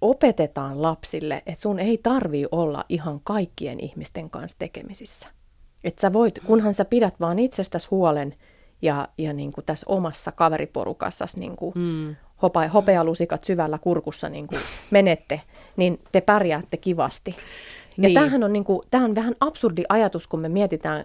opetetaan 0.00 0.82
lapsille, 0.82 1.42
että 1.46 1.62
sun 1.62 1.78
ei 1.78 1.98
tarvii 1.98 2.46
olla 2.52 2.84
ihan 2.88 3.20
kaikkien 3.24 3.80
ihmisten 3.80 4.30
kanssa 4.30 4.58
tekemisissä. 4.58 5.28
Että 5.84 6.00
sä 6.00 6.12
voit, 6.12 6.38
kunhan 6.46 6.74
sä 6.74 6.84
pidät 6.84 7.20
vaan 7.20 7.38
itsestäsi 7.38 7.88
huolen 7.90 8.34
ja, 8.82 9.08
ja 9.18 9.32
niin 9.32 9.52
kuin 9.52 9.64
tässä 9.64 9.86
omassa 9.88 10.32
kaveriporukassa 10.32 11.26
niin 11.36 11.56
kuin 11.56 11.72
mm. 11.74 12.16
hopa, 12.42 12.68
hopealusikat 12.68 13.44
syvällä 13.44 13.78
kurkussa 13.78 14.28
niin 14.28 14.46
kuin 14.46 14.60
menette, 14.90 15.40
niin 15.76 16.00
te 16.12 16.20
pärjäätte 16.20 16.76
kivasti. 16.76 17.36
Ja 17.96 18.02
niin. 18.02 18.14
tämähän 18.14 18.44
on, 18.44 18.52
niin 18.52 18.64
kuin, 18.64 18.80
tämähän 18.90 19.10
on 19.10 19.14
vähän 19.14 19.34
absurdi 19.40 19.82
ajatus, 19.88 20.26
kun 20.26 20.40
me 20.40 20.48
mietitään 20.48 21.04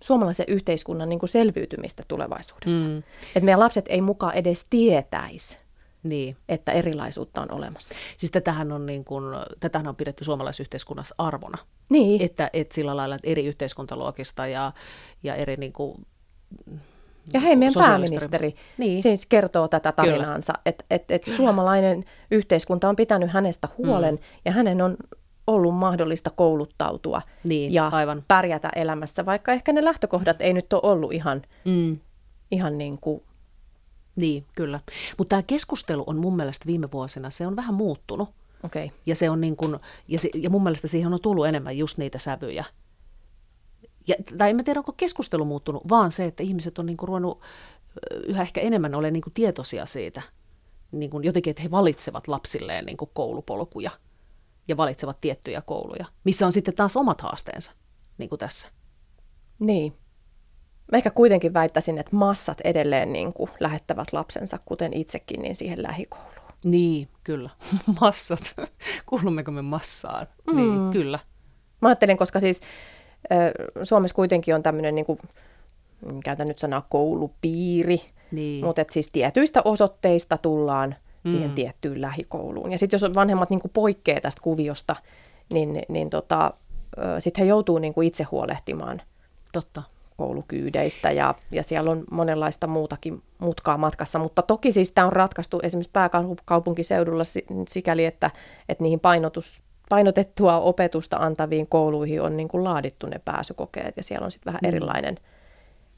suomalaisen 0.00 0.46
yhteiskunnan 0.48 1.08
niin 1.08 1.18
kuin 1.18 1.30
selviytymistä 1.30 2.02
tulevaisuudessa. 2.08 2.86
Mm. 2.86 2.98
Että 3.26 3.44
meidän 3.44 3.60
lapset 3.60 3.84
ei 3.88 4.00
mukaan 4.00 4.34
edes 4.34 4.66
tietäisi, 4.70 5.58
niin. 6.02 6.36
että 6.48 6.72
erilaisuutta 6.72 7.40
on 7.40 7.52
olemassa. 7.52 7.94
Siis 8.16 8.30
tätähän 8.30 8.72
on, 8.72 8.86
niin 8.86 9.04
kuin, 9.04 9.24
tätähän 9.60 9.88
on 9.88 9.96
pidetty 9.96 10.24
suomalaisyhteiskunnassa 10.24 11.14
arvona. 11.18 11.58
Niin. 11.88 12.22
Että, 12.22 12.50
että 12.52 12.74
sillä 12.74 12.96
lailla, 12.96 13.14
että 13.14 13.28
eri 13.28 13.46
yhteiskuntaluokista 13.46 14.46
ja, 14.46 14.72
ja 15.22 15.34
eri 15.34 15.56
niin 15.56 15.72
kuin, 15.72 16.06
ja 17.34 17.40
hei, 17.40 17.56
meidän 17.56 17.74
pääministeri 17.78 18.54
niin. 18.78 19.02
siis 19.02 19.26
kertoo 19.26 19.68
tätä 19.68 19.92
tarinaansa, 19.92 20.52
että 20.66 20.84
et, 20.90 21.10
et 21.10 21.22
suomalainen 21.36 22.04
yhteiskunta 22.30 22.88
on 22.88 22.96
pitänyt 22.96 23.30
hänestä 23.30 23.68
huolen 23.78 24.14
mm. 24.14 24.20
ja 24.44 24.52
hänen 24.52 24.82
on 24.82 24.96
ollut 25.46 25.74
mahdollista 25.74 26.30
kouluttautua 26.30 27.22
niin, 27.44 27.72
ja 27.72 27.88
aivan. 27.88 28.24
pärjätä 28.28 28.70
elämässä, 28.76 29.26
vaikka 29.26 29.52
ehkä 29.52 29.72
ne 29.72 29.84
lähtökohdat 29.84 30.42
ei 30.42 30.52
nyt 30.52 30.72
ole 30.72 30.92
ollut 30.92 31.12
ihan, 31.12 31.42
mm. 31.64 31.98
ihan 32.50 32.78
niin 32.78 32.98
kuin... 33.00 33.22
Niin, 34.16 34.44
kyllä. 34.56 34.80
Mutta 35.18 35.28
tämä 35.28 35.42
keskustelu 35.42 36.04
on 36.06 36.16
mun 36.16 36.36
mielestä 36.36 36.66
viime 36.66 36.88
vuosina, 36.92 37.30
se 37.30 37.46
on 37.46 37.56
vähän 37.56 37.74
muuttunut. 37.74 38.28
Okay. 38.64 38.88
Ja, 39.06 39.16
se 39.16 39.30
on 39.30 39.40
niin 39.40 39.56
kun, 39.56 39.80
ja, 40.08 40.18
se, 40.18 40.30
ja 40.34 40.50
mun 40.50 40.62
mielestä 40.62 40.88
siihen 40.88 41.12
on 41.12 41.20
tullut 41.22 41.46
enemmän 41.46 41.78
just 41.78 41.98
niitä 41.98 42.18
sävyjä. 42.18 42.64
Ja, 44.10 44.16
tai 44.38 44.50
en 44.50 44.56
mä 44.56 44.62
tiedä, 44.62 44.80
onko 44.80 44.92
keskustelu 44.96 45.44
muuttunut, 45.44 45.88
vaan 45.88 46.12
se, 46.12 46.24
että 46.24 46.42
ihmiset 46.42 46.78
on 46.78 46.86
niin 46.86 46.96
kuin 46.96 47.08
ruvennut 47.08 47.40
yhä 48.26 48.42
ehkä 48.42 48.60
enemmän 48.60 48.94
olemaan 48.94 49.12
niin 49.12 49.22
kuin 49.22 49.34
tietoisia 49.34 49.86
siitä, 49.86 50.22
niin 50.92 51.10
kuin 51.10 51.24
jotenkin, 51.24 51.50
että 51.50 51.62
he 51.62 51.70
valitsevat 51.70 52.28
lapsilleen 52.28 52.86
niin 52.86 52.96
kuin 52.96 53.10
koulupolkuja– 53.14 53.90
ja 54.70 54.76
valitsevat 54.76 55.20
tiettyjä 55.20 55.60
kouluja, 55.60 56.06
missä 56.24 56.46
on 56.46 56.52
sitten 56.52 56.74
taas 56.74 56.96
omat 56.96 57.20
haasteensa, 57.20 57.72
niin 58.18 58.28
kuin 58.28 58.38
tässä. 58.38 58.68
Niin. 59.58 59.92
Mä 60.92 60.96
ehkä 60.96 61.10
kuitenkin 61.10 61.54
väittäisin, 61.54 61.98
että 61.98 62.16
massat 62.16 62.60
edelleen 62.60 63.12
niin 63.12 63.32
kuin 63.32 63.50
lähettävät 63.60 64.12
lapsensa, 64.12 64.58
kuten 64.64 64.94
itsekin, 64.94 65.42
niin 65.42 65.56
siihen 65.56 65.82
lähikouluun. 65.82 66.30
Niin, 66.64 67.08
kyllä. 67.24 67.50
Massat. 68.00 68.54
Kuulummeko 69.06 69.50
me 69.50 69.62
massaan? 69.62 70.26
Mm. 70.46 70.56
Niin, 70.56 70.90
kyllä. 70.90 71.18
Mä 71.82 71.88
ajattelen, 71.88 72.16
koska 72.16 72.40
siis 72.40 72.60
Suomessa 73.82 74.14
kuitenkin 74.14 74.54
on 74.54 74.62
tämmöinen, 74.62 74.94
niin 74.94 75.06
kuin, 75.06 75.18
käytän 76.24 76.48
nyt 76.48 76.58
sanaa 76.58 76.86
koulupiiri, 76.90 77.98
niin. 78.32 78.64
mutta 78.64 78.84
siis 78.90 79.08
tietyistä 79.12 79.62
osoitteista 79.64 80.38
tullaan– 80.38 80.94
mm. 81.24 81.30
siihen 81.30 81.50
tiettyyn 81.50 82.00
lähikouluun. 82.00 82.72
Ja 82.72 82.78
sitten 82.78 83.00
jos 83.02 83.14
vanhemmat 83.14 83.50
niin 83.50 83.60
kuin 83.60 83.72
poikkeaa 83.74 84.20
tästä 84.20 84.40
kuviosta, 84.42 84.96
niin, 85.52 85.82
niin 85.88 86.10
tota, 86.10 86.52
sitten 87.18 87.44
he 87.44 87.48
joutuu 87.48 87.78
niin 87.78 87.94
kuin 87.94 88.08
itse 88.08 88.24
huolehtimaan 88.24 89.02
Totta. 89.52 89.82
koulukyydeistä 90.16 91.10
ja, 91.10 91.34
ja 91.50 91.62
siellä 91.62 91.90
on 91.90 92.04
monenlaista 92.10 92.66
muutakin 92.66 93.22
mutkaa 93.38 93.78
matkassa. 93.78 94.18
Mutta 94.18 94.42
toki 94.42 94.72
siis 94.72 94.92
tämä 94.92 95.06
on 95.06 95.12
ratkaistu 95.12 95.60
esimerkiksi 95.62 95.92
pääkaupunkiseudulla 95.92 97.22
sikäli, 97.68 98.04
että, 98.04 98.30
että 98.68 98.84
niihin 98.84 99.00
painotus, 99.00 99.62
painotettua 99.90 100.60
opetusta 100.60 101.16
antaviin 101.16 101.66
kouluihin 101.66 102.22
on 102.22 102.36
niin 102.36 102.48
kuin 102.48 102.64
laadittu 102.64 103.06
ne 103.06 103.20
pääsykokeet 103.24 103.96
ja 103.96 104.02
siellä 104.02 104.24
on 104.24 104.30
sitten 104.30 104.52
vähän 104.52 104.60
mm. 104.62 104.68
erilainen– 104.68 105.18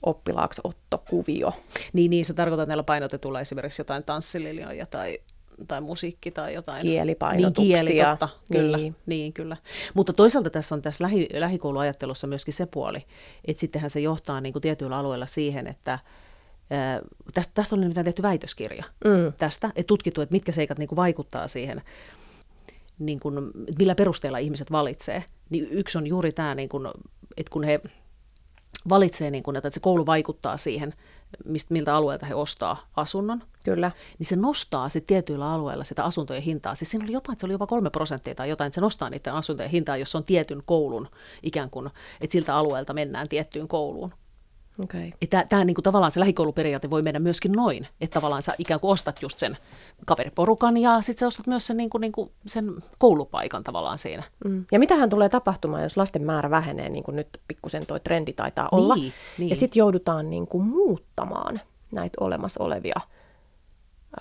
oppilaaksi 0.03 0.61
ottokuvio. 0.65 1.53
Niin, 1.93 2.11
niin 2.11 2.25
se 2.25 2.35
tarkoittaa, 2.35 2.63
että 2.63 2.71
näillä 2.71 2.83
painotetulla 2.83 3.41
esimerkiksi 3.41 3.81
jotain 3.81 4.05
tanssililjoja 4.05 4.87
tai 4.87 5.19
tai 5.69 5.81
musiikki 5.81 6.31
tai 6.31 6.55
jotain. 6.55 6.83
Kielipainotuksia. 6.83 7.83
Niin, 7.83 7.87
kieli, 7.87 8.09
totta, 8.11 8.29
kyllä. 8.53 8.77
Niin. 8.77 8.97
niin, 9.07 9.33
kyllä. 9.33 9.57
Mutta 9.95 10.13
toisaalta 10.13 10.51
tässä 10.51 10.75
on 10.75 10.83
tässä 10.83 11.05
lähi, 11.05 11.29
lähikouluajattelussa 11.33 12.27
myöskin 12.27 12.55
se 12.55 12.67
puoli, 12.67 13.07
että 13.45 13.61
sittenhän 13.61 13.91
se 13.91 14.01
johtaa 14.01 14.41
niin 14.41 14.53
kuin 14.53 14.61
tietyillä 14.63 14.97
alueilla 14.97 15.27
siihen, 15.27 15.67
että 15.67 15.99
tästä, 17.35 17.53
tästä 17.55 17.75
oli 17.75 17.81
nimittäin 17.81 18.05
tehty 18.05 18.23
väitöskirja 18.23 18.85
mm. 19.05 19.33
tästä, 19.39 19.71
että 19.77 19.89
tutkittu, 19.89 20.21
että 20.21 20.33
mitkä 20.33 20.53
seikat 20.53 20.79
niin 20.79 20.89
kuin 20.89 20.97
vaikuttaa 20.97 21.49
siihen, 21.49 21.83
niin 23.07 23.21
kuin, 23.21 23.35
millä 23.79 23.95
perusteella 23.95 24.39
ihmiset 24.39 24.73
valitsee. 24.73 25.25
Niin 25.51 25.69
yksi 25.71 25.99
on 25.99 26.07
juuri 26.07 26.33
tämä, 26.33 26.55
niin 26.55 26.69
kuin, 26.69 26.89
että 27.37 27.51
kun 27.51 27.65
he 27.65 27.81
valitsee, 28.89 29.31
niin 29.31 29.43
kuin, 29.43 29.57
että 29.57 29.71
se 29.71 29.81
koulu 29.81 30.07
vaikuttaa 30.07 30.57
siihen, 30.57 30.95
mistä, 31.45 31.75
miltä 31.75 31.95
alueelta 31.95 32.27
he 32.27 32.35
ostaa 32.35 32.89
asunnon. 32.97 33.43
Kyllä. 33.65 33.91
Niin 34.19 34.27
se 34.27 34.37
nostaa 34.37 34.89
sitten 34.89 35.07
tietyillä 35.07 35.53
alueilla 35.53 35.85
sitä 35.85 36.05
asuntojen 36.05 36.43
hintaa. 36.43 36.75
Siis 36.75 36.91
siinä 36.91 37.05
oli 37.05 37.13
jopa, 37.13 37.33
että 37.33 37.41
se 37.41 37.47
oli 37.47 37.55
jopa 37.55 37.67
kolme 37.67 37.91
prosenttia 37.91 38.35
tai 38.35 38.49
jotain, 38.49 38.67
että 38.67 38.75
se 38.75 38.81
nostaa 38.81 39.11
niiden 39.11 39.35
asuntojen 39.35 39.71
hintaa, 39.71 39.97
jos 39.97 40.15
on 40.15 40.25
tietyn 40.25 40.63
koulun 40.67 41.09
ikään 41.43 41.71
kuin, 41.71 41.91
että 42.21 42.33
siltä 42.33 42.57
alueelta 42.57 42.93
mennään 42.93 43.29
tiettyyn 43.29 43.69
kouluun. 43.69 44.11
Okay. 44.79 45.11
Tämä 45.49 45.65
niin 45.65 45.75
kuin, 45.75 45.83
tavallaan 45.83 46.13
se 46.13 46.21
lähikouluperiaate 46.21 46.91
voi 46.91 47.03
mennä 47.03 47.21
myöskin 47.21 47.53
noin, 47.53 47.87
että 48.01 48.15
tavallaan 48.15 48.43
sä 48.43 48.55
ikään 48.59 48.81
kuin 48.81 48.91
ostat 48.91 49.23
just 49.23 49.39
sen 49.39 49.59
kaveriporukan 50.07 50.77
ja 50.77 51.01
sitten 51.01 51.21
sä 51.21 51.27
ostat 51.27 51.47
myös 51.47 51.67
sen, 51.67 51.77
niin 51.77 51.91
kuin, 51.91 52.01
niin 52.01 52.13
kuin, 52.13 52.31
sen 52.47 52.75
koulupaikan 52.99 53.65
tavallaan 53.65 53.99
siinä. 53.99 54.23
Mm. 54.45 54.65
Ja 54.73 54.79
mitähän 54.79 55.11
tulee 55.11 55.29
tapahtumaan, 55.29 55.83
jos 55.83 55.97
lasten 55.97 56.23
määrä 56.23 56.51
vähenee, 56.51 56.89
niin 56.89 57.05
kuin 57.05 57.17
nyt 57.17 57.29
pikkusen 57.49 57.87
toi 57.87 58.01
trendi 58.01 58.33
taitaa 58.33 58.69
olla, 58.73 58.95
niin, 58.95 59.13
niin. 59.39 59.51
ja 59.51 59.57
sitten 59.57 59.81
joudutaan 59.81 60.31
niin 60.31 60.47
kuin, 60.47 60.65
muuttamaan 60.65 61.61
näitä 61.91 62.17
olemassa 62.21 62.65
olevia 62.65 63.01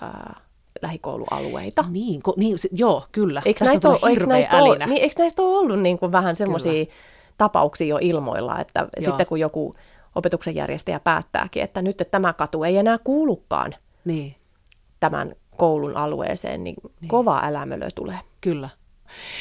ää, 0.00 0.40
lähikoulualueita. 0.82 1.84
Niin, 1.90 2.22
ko, 2.22 2.34
niin 2.36 2.58
se, 2.58 2.68
joo, 2.72 3.04
kyllä. 3.12 3.42
Eikö 3.44 3.64
näistä, 3.64 3.88
ole, 3.88 3.98
eikö, 4.10 4.26
näistä 4.26 4.62
ole, 4.62 4.86
niin, 4.86 5.02
eikö 5.02 5.14
näistä 5.18 5.42
ole 5.42 5.58
ollut 5.58 5.80
niin 5.80 5.98
kuin 5.98 6.12
vähän 6.12 6.36
semmoisia 6.36 6.86
tapauksia 7.38 7.86
jo 7.86 7.98
ilmoilla, 8.00 8.60
että 8.60 8.80
joo. 8.80 9.10
sitten 9.10 9.26
kun 9.26 9.40
joku 9.40 9.74
opetuksen 10.14 10.54
järjestäjä 10.54 11.00
päättääkin, 11.00 11.62
että 11.62 11.82
nyt 11.82 12.00
että 12.00 12.10
tämä 12.10 12.32
katu 12.32 12.64
ei 12.64 12.76
enää 12.76 12.98
kuulukaan 12.98 13.74
niin. 14.04 14.36
tämän 15.00 15.34
koulun 15.56 15.96
alueeseen, 15.96 16.64
niin, 16.64 16.76
niin. 17.00 17.08
kova 17.08 17.40
älämölö 17.44 17.88
tulee. 17.94 18.18
Kyllä. 18.40 18.68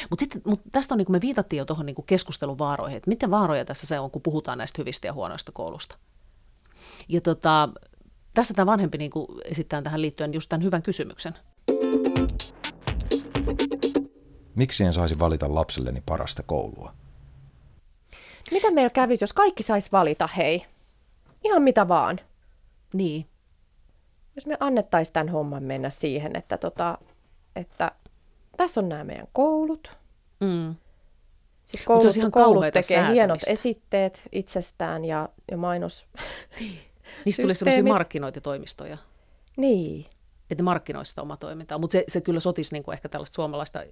Mutta 0.10 0.26
mut 0.46 0.62
tästä 0.72 0.94
on, 0.94 0.98
niin 0.98 1.12
me 1.12 1.22
viitattiin 1.22 1.58
jo 1.58 1.66
tuohon 1.66 1.86
niin 1.86 1.96
keskustelun 2.06 2.60
vaaroihin, 2.60 2.98
että 2.98 3.10
miten 3.10 3.32
vaaroja 3.32 3.66
tässä 3.66 3.88
se 3.88 4.00
on, 4.00 4.12
kun 4.12 4.22
puhutaan 4.22 4.58
näistä 4.58 4.76
hyvistä 4.82 5.08
ja 5.08 5.14
huonoista 5.14 5.52
koulusta. 5.52 5.98
Ja 7.10 7.22
tota, 7.22 7.70
tässä 8.34 8.54
tämä 8.54 8.66
vanhempi 8.66 8.98
niin 8.98 9.12
esittää 9.46 9.82
tähän 9.82 10.02
liittyen 10.02 10.34
just 10.34 10.50
tämän 10.50 10.64
hyvän 10.64 10.82
kysymyksen. 10.82 11.36
Miksi 14.56 14.84
en 14.84 14.94
saisi 14.94 15.20
valita 15.20 15.56
lapselleni 15.56 16.04
parasta 16.06 16.44
koulua? 16.44 16.94
Mitä 18.52 18.72
meillä 18.72 18.90
kävisi, 18.90 19.24
jos 19.24 19.34
kaikki 19.34 19.64
sais 19.64 19.92
valita, 19.92 20.28
hei, 20.38 20.66
ihan 21.44 21.62
mitä 21.62 21.88
vaan? 21.88 22.20
Niin. 22.94 23.26
Jos 24.36 24.46
me 24.46 24.58
annettaisiin 24.60 25.14
tämän 25.14 25.30
homman 25.30 25.64
mennä 25.64 25.90
siihen, 25.90 26.36
että, 26.36 26.58
tota, 26.58 26.98
että 27.56 27.92
tässä 28.58 28.80
on 28.80 28.90
nämä 28.90 29.04
meidän 29.04 29.28
koulut. 29.34 29.98
Mm. 30.40 30.76
Sitten 31.66 31.86
koulut, 31.86 32.18
ihan 32.18 32.32
koulut 32.32 32.64
tekee 32.64 32.82
säätämistä. 32.82 33.14
hienot 33.14 33.40
esitteet 33.50 34.22
itsestään 34.32 35.06
ja, 35.06 35.30
ja 35.52 35.58
mainos. 35.58 36.06
Niistä 37.26 37.42
tuli 37.42 37.54
sellaisia 37.54 37.84
markkinointitoimistoja. 37.84 38.98
Niin 39.58 40.06
että 40.52 40.64
ne 40.64 40.66
markkinoisi 40.66 41.10
sitä 41.10 41.22
omaa 41.22 41.38
toimintaa. 41.38 41.78
Mutta 41.78 41.92
se, 41.92 42.04
se 42.08 42.22
kyllä 42.22 42.40
sotisi 42.40 42.74
niin 42.74 42.84
kuin 42.84 42.94
ehkä 42.94 43.10
tällaista 43.10 43.36
suomalaista 43.36 43.84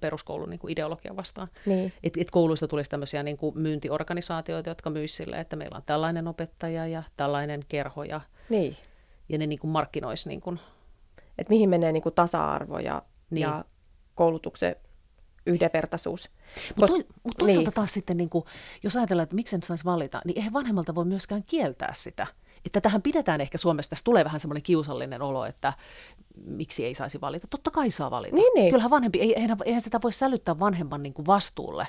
peruskoulun 0.00 0.50
niin 0.50 0.60
kuin 0.60 0.72
ideologiaa 0.72 1.16
vastaan. 1.16 1.48
Niin. 1.66 1.92
Että 2.02 2.20
et 2.20 2.30
kouluista 2.30 2.68
tulisi 2.68 2.90
tämmöisiä 2.90 3.22
niin 3.22 3.36
kuin 3.36 3.58
myyntiorganisaatioita, 3.58 4.68
jotka 4.68 4.90
myisivät 4.90 5.16
sille, 5.16 5.40
että 5.40 5.56
meillä 5.56 5.76
on 5.76 5.82
tällainen 5.86 6.28
opettaja 6.28 6.86
ja 6.86 7.02
tällainen 7.16 7.64
kerho. 7.68 8.04
Ja, 8.04 8.20
niin. 8.48 8.76
ja 9.28 9.38
ne 9.38 9.46
niin 9.46 9.58
kuin 9.58 9.70
markkinoisi. 9.70 10.28
Niin 10.28 10.40
kuin... 10.40 10.60
Että 11.38 11.50
mihin 11.50 11.68
menee 11.68 11.92
niin 11.92 12.02
kuin 12.02 12.14
tasa-arvo 12.14 12.78
ja, 12.78 13.02
niin. 13.30 13.42
ja 13.42 13.64
koulutuksen 14.14 14.76
yhdenvertaisuus. 15.46 16.30
Mutta 16.76 16.92
toi, 16.92 17.04
mut 17.22 17.36
toisaalta 17.38 17.68
niin. 17.68 17.74
taas 17.74 17.92
sitten, 17.92 18.16
niin 18.16 18.30
kuin, 18.30 18.44
jos 18.82 18.96
ajatellaan, 18.96 19.24
että 19.24 19.36
miksi 19.36 19.58
saisi 19.64 19.84
valita, 19.84 20.22
niin 20.24 20.38
eihän 20.38 20.52
vanhemmalta 20.52 20.94
voi 20.94 21.04
myöskään 21.04 21.42
kieltää 21.46 21.92
sitä 21.94 22.26
että 22.66 22.80
tähän 22.80 23.02
pidetään 23.02 23.40
ehkä 23.40 23.58
Suomessa, 23.58 23.90
tässä 23.90 24.04
tulee 24.04 24.24
vähän 24.24 24.40
semmoinen 24.40 24.62
kiusallinen 24.62 25.22
olo, 25.22 25.44
että 25.44 25.72
miksi 26.44 26.86
ei 26.86 26.94
saisi 26.94 27.20
valita. 27.20 27.46
Totta 27.46 27.70
kai 27.70 27.90
saa 27.90 28.10
valita. 28.10 28.36
Niin, 28.36 28.52
niin. 28.54 28.70
Kyllähän 28.70 28.90
vanhempi, 28.90 29.20
eihän, 29.20 29.56
eihän 29.64 29.80
sitä 29.80 30.00
voi 30.02 30.12
sälyttää 30.12 30.58
vanhemman 30.58 31.02
niin 31.02 31.14
kuin 31.14 31.26
vastuulle, 31.26 31.86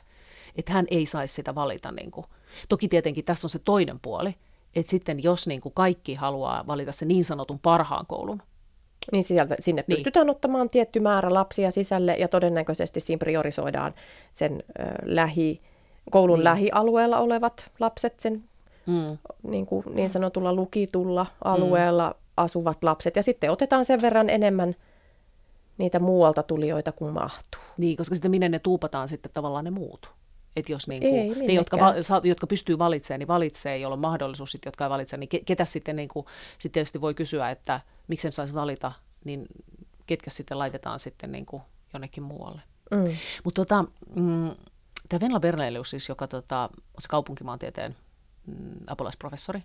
että 0.55 0.73
hän 0.73 0.85
ei 0.91 1.05
saisi 1.05 1.33
sitä 1.33 1.55
valita. 1.55 1.91
Niin 1.91 2.11
kuin. 2.11 2.25
Toki 2.69 2.87
tietenkin 2.87 3.25
tässä 3.25 3.45
on 3.45 3.49
se 3.49 3.59
toinen 3.59 3.99
puoli, 3.99 4.35
että 4.75 4.89
sitten 4.89 5.23
jos 5.23 5.47
niin 5.47 5.61
kuin 5.61 5.73
kaikki 5.73 6.15
haluaa 6.15 6.67
valita 6.67 6.91
se 6.91 7.05
niin 7.05 7.23
sanotun 7.23 7.59
parhaan 7.59 8.05
koulun, 8.05 8.41
niin 9.11 9.23
sieltä, 9.23 9.55
sinne 9.59 9.83
niin. 9.87 9.95
pystytään 9.95 10.29
ottamaan 10.29 10.69
tietty 10.69 10.99
määrä 10.99 11.33
lapsia 11.33 11.71
sisälle 11.71 12.15
ja 12.15 12.27
todennäköisesti 12.27 12.99
siinä 12.99 13.19
priorisoidaan 13.19 13.93
sen 14.31 14.63
ö, 14.79 14.83
lähi, 15.03 15.61
koulun 16.11 16.39
niin. 16.39 16.43
lähialueella 16.43 17.19
olevat 17.19 17.71
lapset, 17.79 18.19
sen 18.19 18.43
mm. 18.85 19.17
niin, 19.43 19.65
kuin 19.65 19.85
niin 19.93 20.09
sanotulla 20.09 20.53
lukitulla 20.53 21.25
alueella 21.43 22.09
mm. 22.09 22.15
asuvat 22.37 22.83
lapset. 22.83 23.15
Ja 23.15 23.23
sitten 23.23 23.51
otetaan 23.51 23.85
sen 23.85 24.01
verran 24.01 24.29
enemmän 24.29 24.75
niitä 25.77 25.99
muualta 25.99 26.43
tulijoita 26.43 26.91
kuin 26.91 27.13
mahtuu. 27.13 27.61
Niin, 27.77 27.97
koska 27.97 28.15
sitten 28.15 28.31
minne 28.31 28.49
ne 28.49 28.59
tuupataan 28.59 29.07
sitten 29.07 29.31
tavallaan 29.33 29.65
ne 29.65 29.71
muut. 29.71 30.11
Että 30.55 30.71
jos 30.71 30.87
niin 30.87 31.01
kuin, 31.01 31.15
ei, 31.15 31.47
ne, 31.47 31.53
jotka, 31.53 31.79
va, 31.79 31.93
jotka 32.23 32.47
pystyy 32.47 32.79
valitsemaan, 32.79 33.19
niin 33.19 33.27
valitsee, 33.27 33.77
jolla 33.77 33.93
on 33.93 33.99
mahdollisuus, 33.99 34.51
sit, 34.51 34.65
jotka 34.65 34.85
ei 34.85 34.89
valitse, 34.89 35.17
niin 35.17 35.29
ketä 35.45 35.65
sitten 35.65 35.95
niin 35.95 36.09
kuin, 36.09 36.25
sit 36.59 36.71
tietysti 36.71 37.01
voi 37.01 37.13
kysyä, 37.13 37.49
että 37.49 37.79
miksi 38.07 38.21
sen 38.21 38.31
saisi 38.31 38.53
valita, 38.53 38.91
niin 39.23 39.47
ketkä 40.07 40.29
sitten 40.29 40.59
laitetaan 40.59 40.99
sitten 40.99 41.31
niin 41.31 41.45
kuin 41.45 41.63
jonnekin 41.93 42.23
muualle. 42.23 42.61
Mm. 42.91 43.17
Mutta 43.43 43.61
tota, 43.61 43.85
mm, 44.15 44.51
tämä 45.09 45.19
Venla 45.21 45.39
Bernelius 45.39 45.89
siis, 45.89 46.09
joka 46.09 46.27
tota, 46.27 46.69
on 46.73 47.01
se 47.01 47.07
kaupunkimaantieteen 47.09 47.91
mm, 47.91 47.95
apulaisprofessori, 48.87 49.63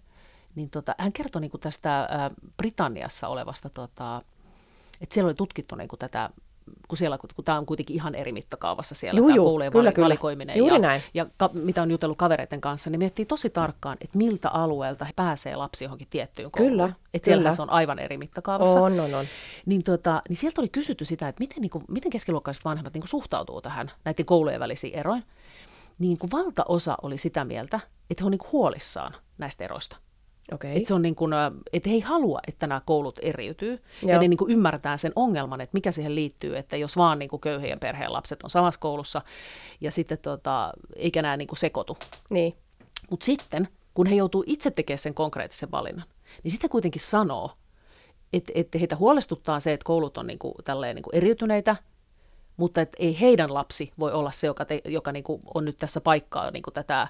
niin 0.54 0.70
tota, 0.70 0.94
hän 0.98 1.12
kertoi 1.12 1.40
niin 1.40 1.50
kuin 1.50 1.60
tästä 1.60 2.00
ä, 2.02 2.30
Britanniassa 2.56 3.28
olevasta, 3.28 3.70
tota, 3.70 4.22
että 5.00 5.14
siellä 5.14 5.28
oli 5.28 5.34
tutkittu 5.34 5.74
niin 5.74 5.88
kuin 5.88 5.98
tätä 5.98 6.30
kun, 6.88 6.98
siellä, 6.98 7.18
kun 7.18 7.44
tämä 7.44 7.58
on 7.58 7.66
kuitenkin 7.66 7.96
ihan 7.96 8.14
eri 8.14 8.32
mittakaavassa 8.32 8.94
siellä, 8.94 9.18
juu, 9.18 9.28
tämä 9.28 9.36
koulujen 9.38 9.72
kyllä, 9.72 9.92
valikoiminen. 9.98 10.56
Juuri 10.56 10.74
ja, 10.74 10.78
näin. 10.78 11.02
ja 11.14 11.26
ka, 11.36 11.50
mitä 11.52 11.82
on 11.82 11.90
jutellut 11.90 12.18
kavereiden 12.18 12.60
kanssa, 12.60 12.90
niin 12.90 12.98
miettii 12.98 13.26
tosi 13.26 13.50
tarkkaan, 13.50 13.96
että 14.00 14.18
miltä 14.18 14.48
alueelta 14.48 15.06
pääsee 15.16 15.56
lapsi 15.56 15.84
johonkin 15.84 16.06
tiettyyn 16.10 16.50
kouluun. 16.50 16.72
Kyllä, 16.72 16.92
Että 17.14 17.26
siellä 17.26 17.50
se 17.50 17.62
on 17.62 17.70
aivan 17.70 17.98
eri 17.98 18.18
mittakaavassa. 18.18 18.80
On, 18.80 19.00
on, 19.00 19.14
on. 19.14 19.26
Niin, 19.66 19.82
tota, 19.82 20.22
niin 20.28 20.36
sieltä 20.36 20.60
oli 20.60 20.68
kysytty 20.68 21.04
sitä, 21.04 21.28
että 21.28 21.40
miten, 21.40 21.60
niin 21.60 21.70
kuin, 21.70 21.84
miten 21.88 22.10
keskiluokkaiset 22.12 22.64
vanhemmat 22.64 22.94
niin 22.94 23.02
kuin 23.02 23.08
suhtautuu 23.08 23.60
tähän 23.60 23.90
näiden 24.04 24.26
koulujen 24.26 24.60
välisiin 24.60 24.94
eroin. 24.98 25.24
Niin 25.98 26.18
kuin 26.18 26.30
valtaosa 26.32 26.96
oli 27.02 27.18
sitä 27.18 27.44
mieltä, 27.44 27.80
että 28.10 28.24
he 28.24 28.26
on 28.26 28.30
niin 28.30 28.38
kuin 28.38 28.52
huolissaan 28.52 29.14
näistä 29.38 29.64
eroista. 29.64 29.96
Okay. 30.52 30.70
Että, 30.76 30.88
se 30.88 30.94
on 30.94 31.02
niin 31.02 31.14
kuin, 31.14 31.32
että 31.72 31.88
he 31.88 31.94
ei 31.94 32.00
halua, 32.00 32.40
että 32.46 32.66
nämä 32.66 32.80
koulut 32.86 33.18
eriytyy. 33.22 33.72
Joo. 34.02 34.12
Ja 34.12 34.18
ne 34.18 34.28
niin 34.28 34.38
kuin 34.38 34.50
ymmärtää 34.50 34.96
sen 34.96 35.12
ongelman, 35.16 35.60
että 35.60 35.74
mikä 35.74 35.92
siihen 35.92 36.14
liittyy, 36.14 36.56
että 36.56 36.76
jos 36.76 36.96
vaan 36.96 37.18
niin 37.18 37.28
kuin 37.28 37.40
köyhien 37.40 37.80
perheen 37.80 38.12
lapset 38.12 38.42
on 38.42 38.50
samassa 38.50 38.80
koulussa 38.80 39.22
ja 39.80 39.90
sitten 39.90 40.18
tota, 40.18 40.72
eikä 40.96 41.22
nämä 41.22 41.36
niin 41.36 41.48
kuin 41.48 41.58
sekoitu. 41.58 41.98
Niin. 42.30 42.56
Mutta 43.10 43.26
sitten, 43.26 43.68
kun 43.94 44.06
he 44.06 44.14
joutuu 44.14 44.44
itse 44.46 44.70
tekemään 44.70 44.98
sen 44.98 45.14
konkreettisen 45.14 45.70
valinnan, 45.70 46.06
niin 46.42 46.52
sitten 46.52 46.70
kuitenkin 46.70 47.00
sanoo, 47.00 47.50
että, 48.32 48.52
että 48.54 48.78
heitä 48.78 48.96
huolestuttaa 48.96 49.60
se, 49.60 49.72
että 49.72 49.84
koulut 49.84 50.18
on 50.18 50.26
niin 50.26 50.38
kuin, 50.38 50.54
tälleen 50.64 50.96
niin 50.96 51.02
kuin 51.02 51.14
eriytyneitä, 51.14 51.76
mutta 52.56 52.80
että 52.80 52.96
ei 53.00 53.20
heidän 53.20 53.54
lapsi 53.54 53.92
voi 53.98 54.12
olla 54.12 54.30
se, 54.30 54.46
joka, 54.46 54.64
te, 54.64 54.80
joka 54.84 55.12
niin 55.12 55.24
kuin 55.24 55.40
on 55.54 55.64
nyt 55.64 55.78
tässä 55.78 56.00
paikkaa 56.00 56.50
niin 56.50 56.62
kuin 56.62 56.74
tätä 56.74 57.08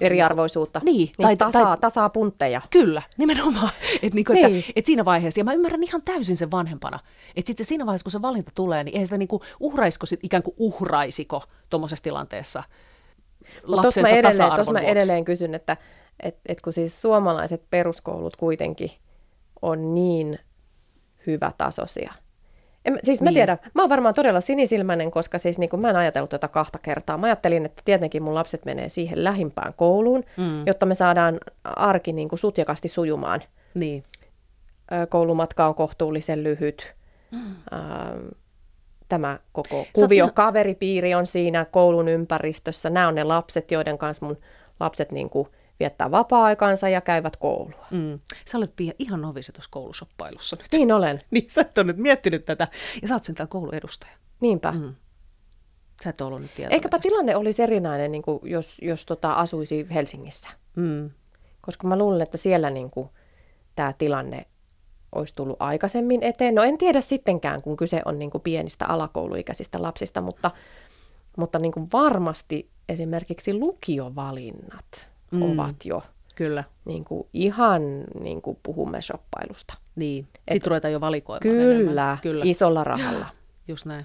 eriarvoisuutta. 0.00 0.80
Niin, 0.84 0.96
niin 0.96 1.12
tai, 1.22 1.36
tasaa, 1.36 1.64
tai, 1.64 1.76
tasaa 1.76 2.08
puntteja. 2.08 2.60
Kyllä, 2.70 3.02
nimenomaan. 3.16 3.70
Et 4.02 4.14
niinku, 4.14 4.32
niin. 4.32 4.58
että, 4.58 4.72
et 4.76 4.86
siinä 4.86 5.04
vaiheessa, 5.04 5.40
ja 5.40 5.44
mä 5.44 5.52
ymmärrän 5.52 5.82
ihan 5.82 6.02
täysin 6.02 6.36
sen 6.36 6.50
vanhempana, 6.50 6.98
että 7.36 7.46
sitten 7.46 7.66
siinä 7.66 7.86
vaiheessa, 7.86 8.04
kun 8.04 8.12
se 8.12 8.22
valinta 8.22 8.52
tulee, 8.54 8.84
niin 8.84 8.94
eihän 8.94 9.06
sitä 9.06 9.18
niinku 9.18 9.42
uhraisiko, 9.60 10.06
sit, 10.06 10.20
ikään 10.22 10.42
kuin 10.42 10.54
uhraisiko 10.58 11.42
tuommoisessa 11.70 12.02
tilanteessa 12.02 12.62
lapsensa 13.62 14.00
mä 14.00 14.08
edelleen, 14.08 14.54
Tuossa 14.54 14.72
mä 14.72 14.80
edelleen 14.80 15.24
kysyn, 15.24 15.54
että 15.54 15.76
et, 16.20 16.38
et 16.46 16.60
kun 16.60 16.72
siis 16.72 17.02
suomalaiset 17.02 17.62
peruskoulut 17.70 18.36
kuitenkin 18.36 18.90
on 19.62 19.94
niin 19.94 20.38
hyvätasoisia– 21.26 22.12
en, 22.88 22.98
siis 23.02 23.22
mä 23.22 23.30
niin. 23.30 23.34
tiedän, 23.34 23.58
mä 23.74 23.82
oon 23.82 23.90
varmaan 23.90 24.14
todella 24.14 24.40
sinisilmäinen, 24.40 25.10
koska 25.10 25.38
siis 25.38 25.58
niin 25.58 25.70
mä 25.76 25.90
en 25.90 25.96
ajatellut 25.96 26.30
tätä 26.30 26.48
kahta 26.48 26.78
kertaa. 26.78 27.18
Mä 27.18 27.26
ajattelin, 27.26 27.66
että 27.66 27.82
tietenkin 27.84 28.22
mun 28.22 28.34
lapset 28.34 28.64
menee 28.64 28.88
siihen 28.88 29.24
lähimpään 29.24 29.74
kouluun, 29.76 30.24
mm. 30.36 30.66
jotta 30.66 30.86
me 30.86 30.94
saadaan 30.94 31.40
arki 31.64 32.12
niin 32.12 32.28
kuin 32.28 32.38
sutjakasti 32.38 32.88
sujumaan. 32.88 33.42
Niin. 33.74 34.02
Koulumatka 35.08 35.66
on 35.66 35.74
kohtuullisen 35.74 36.44
lyhyt. 36.44 36.92
Mm. 37.30 37.54
Tämä 39.08 39.38
koko 39.52 39.86
kuvio, 39.92 40.26
Sä... 40.26 40.32
kaveripiiri 40.32 41.14
on 41.14 41.26
siinä 41.26 41.64
koulun 41.64 42.08
ympäristössä. 42.08 42.90
Nämä 42.90 43.08
on 43.08 43.14
ne 43.14 43.24
lapset, 43.24 43.70
joiden 43.70 43.98
kanssa 43.98 44.26
mun 44.26 44.36
lapset 44.80 45.12
niin 45.12 45.30
kuin 45.30 45.48
viettää 45.80 46.10
vapaa-aikansa 46.10 46.88
ja 46.88 47.00
käyvät 47.00 47.36
koulua. 47.36 47.86
Mm. 47.90 48.20
Sä 48.44 48.58
olet 48.58 48.72
Pia 48.76 48.92
ihan 48.98 49.22
novisi 49.22 49.52
tuossa 49.52 49.70
koulusoppailussa 49.70 50.56
nyt. 50.56 50.66
Niin 50.72 50.92
olen. 50.92 51.22
niin 51.30 51.44
sä 51.50 51.60
et 51.60 51.78
ole 51.78 51.86
nyt 51.86 51.96
miettinyt 51.96 52.44
tätä. 52.44 52.68
Ja 53.02 53.08
sä 53.08 53.14
oot 53.14 53.24
sentään 53.24 53.48
kouluedustaja. 53.48 54.12
Niinpä. 54.40 54.72
Mm. 54.72 54.94
Sä 56.04 56.10
et 56.10 56.20
ollut 56.20 56.42
nyt 56.42 56.54
tietoinen 56.54 56.74
Eikäpä 56.76 56.98
tästä. 56.98 57.08
tilanne 57.08 57.36
olisi 57.36 57.62
erinäinen, 57.62 58.12
niin 58.12 58.22
kuin 58.22 58.38
jos, 58.42 58.76
jos 58.82 59.06
tota, 59.06 59.32
asuisi 59.32 59.86
Helsingissä. 59.94 60.50
Mm. 60.76 61.10
Koska 61.60 61.88
mä 61.88 61.98
luulen, 61.98 62.22
että 62.22 62.36
siellä 62.36 62.70
niin 62.70 62.90
kuin, 62.90 63.08
tämä 63.76 63.92
tilanne 63.92 64.46
olisi 65.14 65.34
tullut 65.34 65.56
aikaisemmin 65.60 66.22
eteen. 66.22 66.54
No 66.54 66.62
en 66.62 66.78
tiedä 66.78 67.00
sittenkään, 67.00 67.62
kun 67.62 67.76
kyse 67.76 68.02
on 68.04 68.18
niin 68.18 68.30
kuin 68.30 68.42
pienistä 68.42 68.86
alakouluikäisistä 68.86 69.82
lapsista, 69.82 70.20
mutta, 70.20 70.50
mutta 71.36 71.58
niin 71.58 71.72
kuin 71.72 71.88
varmasti 71.92 72.70
esimerkiksi 72.88 73.54
lukiovalinnat 73.54 75.08
mm. 75.30 75.42
ovat 75.42 75.76
jo 75.84 76.02
Kyllä. 76.38 76.64
Niin 76.84 77.04
kuin 77.04 77.28
ihan 77.32 77.82
niin 78.20 78.42
kuin 78.42 78.58
puhumme 78.62 79.02
shoppailusta. 79.02 79.74
Niin, 79.96 80.28
sitten 80.52 80.70
ruvetaan 80.70 80.92
jo 80.92 81.00
valikoimaan 81.00 81.40
Kyllä, 81.42 82.18
Kyllä, 82.22 82.44
isolla 82.46 82.84
rahalla. 82.84 83.26
Just 83.68 83.86
näin. 83.86 84.04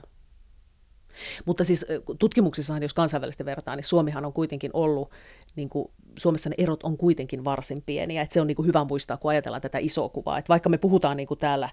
Mutta 1.45 1.63
siis 1.63 1.85
tutkimuksissahan, 2.19 2.83
jos 2.83 2.93
kansainvälisesti 2.93 3.45
vertaa, 3.45 3.75
niin 3.75 3.83
Suomihan 3.83 4.25
on 4.25 4.33
kuitenkin 4.33 4.71
ollut, 4.73 5.11
niin 5.55 5.69
kuin, 5.69 5.91
Suomessa 6.19 6.49
ne 6.49 6.55
erot 6.57 6.83
on 6.83 6.97
kuitenkin 6.97 7.45
varsin 7.45 7.83
pieniä. 7.85 8.21
Että 8.21 8.33
se 8.33 8.41
on 8.41 8.47
niin 8.47 8.55
kuin 8.55 8.67
hyvä 8.67 8.83
muistaa, 8.83 9.17
kun 9.17 9.31
ajatellaan 9.31 9.61
tätä 9.61 9.77
isoa 9.77 10.09
kuvaa. 10.09 10.37
Että 10.37 10.49
vaikka 10.49 10.69
me 10.69 10.77
puhutaan 10.77 11.17
niin 11.17 11.27
kuin 11.27 11.39
täällä, 11.39 11.69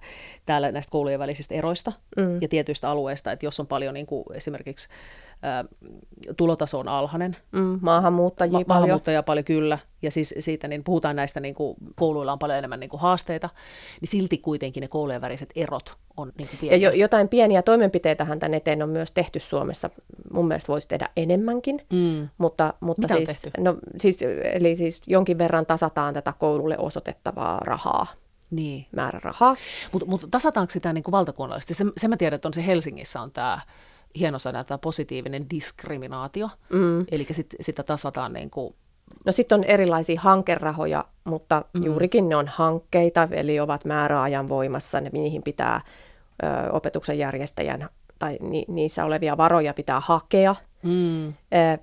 täällä 0.46 0.72
näistä 0.72 0.90
koulujen 0.90 1.18
välisistä 1.18 1.54
eroista 1.54 1.92
mm. 2.16 2.42
ja 2.42 2.48
tietyistä 2.48 2.90
alueista, 2.90 3.32
että 3.32 3.46
jos 3.46 3.60
on 3.60 3.66
paljon 3.66 3.94
niin 3.94 4.06
kuin 4.06 4.24
esimerkiksi 4.34 4.88
tulotaso 6.36 6.78
on 6.78 6.88
alhainen. 6.88 7.36
Mm, 7.52 7.78
maahanmuuttajia 7.82 8.52
Ma- 8.52 8.58
paljon. 8.58 8.68
Maahanmuuttajia 8.68 9.22
paljon, 9.22 9.44
kyllä. 9.44 9.78
Ja 10.02 10.10
siis 10.10 10.34
siitä 10.38 10.68
niin 10.68 10.84
puhutaan 10.84 11.16
näistä, 11.16 11.40
niin 11.40 11.54
kuin, 11.54 11.76
kouluilla 11.96 12.32
on 12.32 12.38
paljon 12.38 12.58
enemmän 12.58 12.80
niin 12.80 12.90
kuin 12.90 13.00
haasteita, 13.00 13.50
niin 14.00 14.08
silti 14.08 14.38
kuitenkin 14.38 14.80
ne 14.80 14.88
koulujen 14.88 15.20
väriset 15.20 15.50
erot 15.56 15.98
on 16.16 16.32
niin 16.38 16.48
kuin 16.48 16.58
pieniä. 16.60 16.76
Ja 16.76 16.90
jo, 16.90 16.96
jotain 16.96 17.28
pieniä 17.28 17.62
toimenpiteitähän 17.62 18.38
tämän 18.38 18.54
eteen 18.54 18.82
on 18.82 18.88
myös 18.88 19.12
tehty 19.12 19.40
Suomessa. 19.40 19.90
Mun 20.32 20.48
mielestä 20.48 20.72
voisi 20.72 20.88
tehdä 20.88 21.08
enemmänkin. 21.16 21.80
Mm. 21.92 22.28
Mutta, 22.38 22.74
mutta 22.80 23.02
Mitä 23.02 23.16
siis, 23.16 23.28
on 23.28 23.34
tehty? 23.34 23.50
No, 23.62 23.76
siis, 23.98 24.18
eli 24.52 24.76
siis 24.76 25.02
jonkin 25.06 25.38
verran 25.38 25.66
tasataan 25.66 26.14
tätä 26.14 26.32
koululle 26.38 26.78
osoitettavaa 26.78 27.58
rahaa 27.60 28.06
niin. 28.50 28.86
määrärahaa. 28.92 29.56
Mutta 29.92 30.08
mut 30.08 30.26
tasataanko 30.30 30.70
sitä 30.70 30.92
niin 30.92 31.04
kuin 31.04 31.12
valtakunnallisesti? 31.12 31.74
Se, 31.74 31.84
se 31.96 32.08
mä 32.08 32.16
tiedän, 32.16 32.34
että 32.34 32.48
on 32.48 32.54
se 32.54 32.66
Helsingissä 32.66 33.20
on 33.20 33.30
tämä 33.30 33.58
hieno 34.18 34.38
sana, 34.38 34.64
tämä 34.64 34.78
positiivinen 34.78 35.50
diskriminaatio. 35.50 36.48
Mm. 36.72 37.06
Eli 37.10 37.26
sit, 37.30 37.54
sitä 37.60 37.82
tasataan 37.82 38.32
niin 38.32 38.50
kuin 38.50 38.74
No 39.26 39.32
sitten 39.32 39.58
on 39.58 39.64
erilaisia 39.64 40.20
hankerahoja, 40.20 41.04
mutta 41.24 41.64
mm. 41.74 41.84
juurikin 41.84 42.28
ne 42.28 42.36
on 42.36 42.48
hankkeita, 42.48 43.28
eli 43.30 43.60
ovat 43.60 43.84
määräajan 43.84 44.48
voimassa, 44.48 45.00
ne, 45.00 45.10
niihin 45.12 45.42
pitää 45.42 45.80
ö, 46.42 46.46
opetuksen 46.72 47.18
järjestäjän 47.18 47.88
tai 48.18 48.38
ni, 48.40 48.64
niissä 48.68 49.04
olevia 49.04 49.36
varoja 49.36 49.74
pitää 49.74 50.00
hakea. 50.00 50.54
Mm. 50.82 51.28
E, 51.28 51.34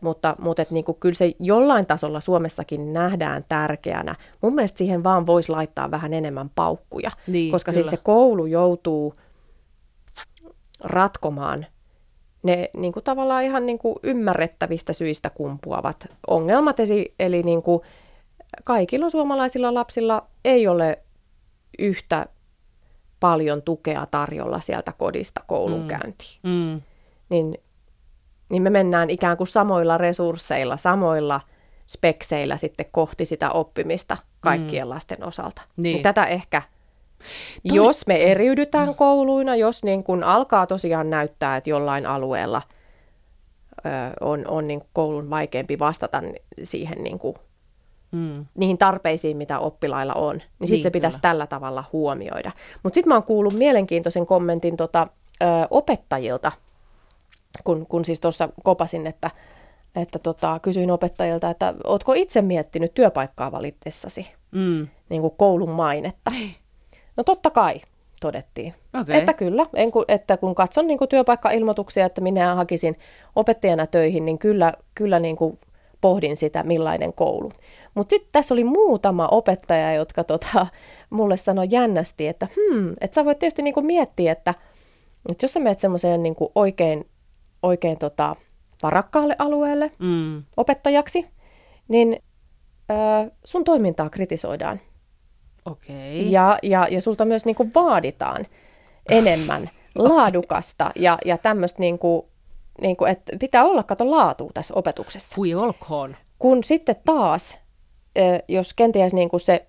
mutta 0.02 0.36
mutta 0.42 0.62
et, 0.62 0.72
niinku, 0.72 0.94
kyllä 0.94 1.16
se 1.16 1.32
jollain 1.40 1.86
tasolla 1.86 2.20
Suomessakin 2.20 2.94
nähdään 2.94 3.44
tärkeänä. 3.50 4.16
Mun 4.42 4.56
mielestä 4.56 4.78
siihen 4.78 5.04
vaan 5.04 5.26
voisi 5.28 5.52
laittaa 5.52 5.92
vähän 5.92 6.14
enemmän 6.14 6.50
paukkuja, 6.56 7.12
niin, 7.28 7.52
koska 7.52 7.72
kyllä. 7.72 7.84
siis 7.84 7.92
se 7.92 7.98
koulu 8.04 8.46
joutuu 8.46 9.14
ratkomaan 10.84 11.66
ne 12.44 12.70
niin 12.74 12.94
kuin 12.94 13.04
tavallaan 13.04 13.44
ihan 13.44 13.66
niin 13.66 13.80
kuin 13.80 13.96
ymmärrettävistä 14.04 14.94
syistä 14.94 15.30
kumpuavat 15.30 16.08
ongelmat. 16.28 16.80
Eli, 16.80 17.14
eli 17.20 17.44
niin 17.44 17.62
kuin 17.62 17.82
kaikilla 18.64 19.10
suomalaisilla 19.10 19.74
lapsilla 19.74 20.28
ei 20.46 20.68
ole 20.68 21.00
yhtä 21.80 22.26
paljon 23.20 23.62
tukea 23.62 24.06
tarjolla 24.06 24.60
sieltä 24.60 24.94
kodista 24.98 25.42
koulunkäyntiin. 25.48 26.40
Mm. 26.44 26.52
Mm. 26.52 26.82
Niin, 27.30 27.58
niin 28.50 28.64
me 28.64 28.70
mennään 28.70 29.10
ikään 29.10 29.38
kuin 29.38 29.48
samoilla 29.48 29.98
resursseilla, 29.98 30.78
samoilla 30.78 31.42
spekseillä 31.88 32.58
sitten 32.58 32.86
kohti 32.92 33.26
sitä 33.26 33.50
oppimista 33.50 34.18
kaikkien 34.40 34.86
mm. 34.86 34.90
lasten 34.90 35.24
osalta. 35.24 35.62
Niin. 35.78 35.84
niin 35.84 36.04
tätä 36.04 36.26
ehkä– 36.26 36.62
Toi... 37.68 37.76
Jos 37.76 38.08
me 38.08 38.32
eriydytään 38.32 38.96
kouluina, 38.96 39.56
jos 39.56 39.84
niin 39.84 40.04
kun 40.04 40.24
alkaa 40.24 40.68
tosiaan 40.68 41.10
näyttää, 41.10 41.58
että 41.58 41.70
jollain 41.70 42.06
alueella 42.06 42.62
on, 44.22 44.48
on 44.48 44.68
niin 44.68 44.82
koulun 44.94 45.30
vaikeampi 45.30 45.80
vastata 45.80 46.24
siihen 46.64 47.04
niin 47.04 47.20
kuin, 47.20 47.36
mm. 48.12 48.46
niihin 48.56 48.78
tarpeisiin, 48.78 49.38
mitä 49.38 49.60
oppilailla 49.60 50.14
on, 50.14 50.36
niin 50.36 50.44
sitten 50.68 50.76
niin, 50.76 50.84
se 50.84 50.90
pitäisi 50.90 51.18
kyllä. 51.18 51.30
tällä 51.32 51.48
tavalla 51.48 51.84
huomioida. 51.94 52.52
Mutta 52.84 52.96
sitten 52.96 53.10
mä 53.10 53.16
oon 53.16 53.24
kuullut 53.24 53.54
mielenkiintoisen 53.54 54.26
kommentin 54.26 54.78
tota, 54.78 55.08
ö, 55.42 55.46
opettajilta, 55.70 56.52
kun, 57.64 57.86
kun 57.86 58.06
siis 58.06 58.22
tuossa 58.22 58.50
kopasin, 58.64 59.08
että, 59.08 59.32
että 59.96 60.20
tota, 60.20 60.60
kysyin 60.60 60.92
opettajilta, 60.92 61.50
että 61.50 61.74
ootko 61.84 62.14
itse 62.14 62.42
miettinyt 62.42 62.94
työpaikkaa 62.94 63.52
valitessasi 63.52 64.34
mm. 64.52 64.88
niin 65.10 65.22
kuin 65.22 65.34
koulun 65.38 65.72
mainetta? 65.72 66.32
No 67.18 67.24
totta 67.24 67.50
kai, 67.50 67.82
todettiin. 68.22 68.74
Okay. 69.02 69.16
Että 69.16 69.34
kyllä, 69.34 69.66
en, 69.74 69.92
että 70.08 70.38
kun 70.38 70.56
katson 70.56 70.88
niin 70.88 70.98
kuin 70.98 71.10
työpaikkailmoituksia, 71.10 72.06
että 72.06 72.22
minä 72.22 72.56
hakisin 72.56 72.96
opettajana 73.36 73.88
töihin, 73.88 74.26
niin 74.26 74.40
kyllä, 74.40 74.74
kyllä 74.96 75.20
niin 75.20 75.36
kuin 75.36 75.60
pohdin 76.02 76.38
sitä, 76.38 76.64
millainen 76.64 77.14
koulu. 77.14 77.52
Mutta 77.96 78.10
sitten 78.10 78.30
tässä 78.32 78.54
oli 78.54 78.64
muutama 78.64 79.28
opettaja, 79.28 79.94
jotka 79.94 80.24
tota, 80.24 80.68
mulle 81.10 81.38
sanoi 81.38 81.68
jännästi, 81.70 82.28
että 82.28 82.48
hmm, 82.56 82.94
että 83.02 83.16
sä 83.16 83.26
voit 83.26 83.40
tietysti 83.40 83.62
niin 83.62 83.74
kuin 83.74 83.86
miettiä, 83.86 84.32
että, 84.32 84.54
että 85.32 85.44
jos 85.44 85.54
sä 85.54 85.60
menet 85.60 85.80
semmoiseen 85.80 86.24
niin 86.24 86.36
kuin 86.36 86.52
oikein, 86.56 87.06
oikein 87.64 87.98
tota, 87.98 88.36
varakkaalle 88.84 89.36
alueelle 89.40 89.92
mm. 90.00 90.44
opettajaksi, 90.58 91.26
niin 91.88 92.20
ö, 92.92 92.96
sun 93.44 93.64
toimintaa 93.64 94.10
kritisoidaan. 94.10 94.80
Okay. 95.72 96.18
Ja, 96.30 96.60
ja, 96.64 96.88
ja 96.92 97.02
sulta 97.02 97.26
myös 97.26 97.46
niin 97.46 97.56
kuin 97.56 97.72
vaaditaan 97.76 98.46
enemmän 99.10 99.70
laadukasta 99.96 100.92
ja, 100.96 101.18
ja 101.26 101.38
tämmöistä, 101.38 101.80
niin 101.80 102.00
kuin, 102.00 102.26
niin 102.82 102.98
kuin, 102.98 103.12
että 103.12 103.38
pitää 103.40 103.66
olla 103.66 103.84
kato 103.84 104.12
laatu 104.12 104.52
tässä 104.54 104.74
opetuksessa. 104.74 105.36
Kui 105.36 105.54
olkoon. 105.54 106.16
Kun 106.40 106.64
sitten 106.64 106.96
taas, 107.06 107.60
jos 108.48 108.74
kenties 108.74 109.14
niin 109.14 109.30
kuin 109.30 109.40
se 109.40 109.66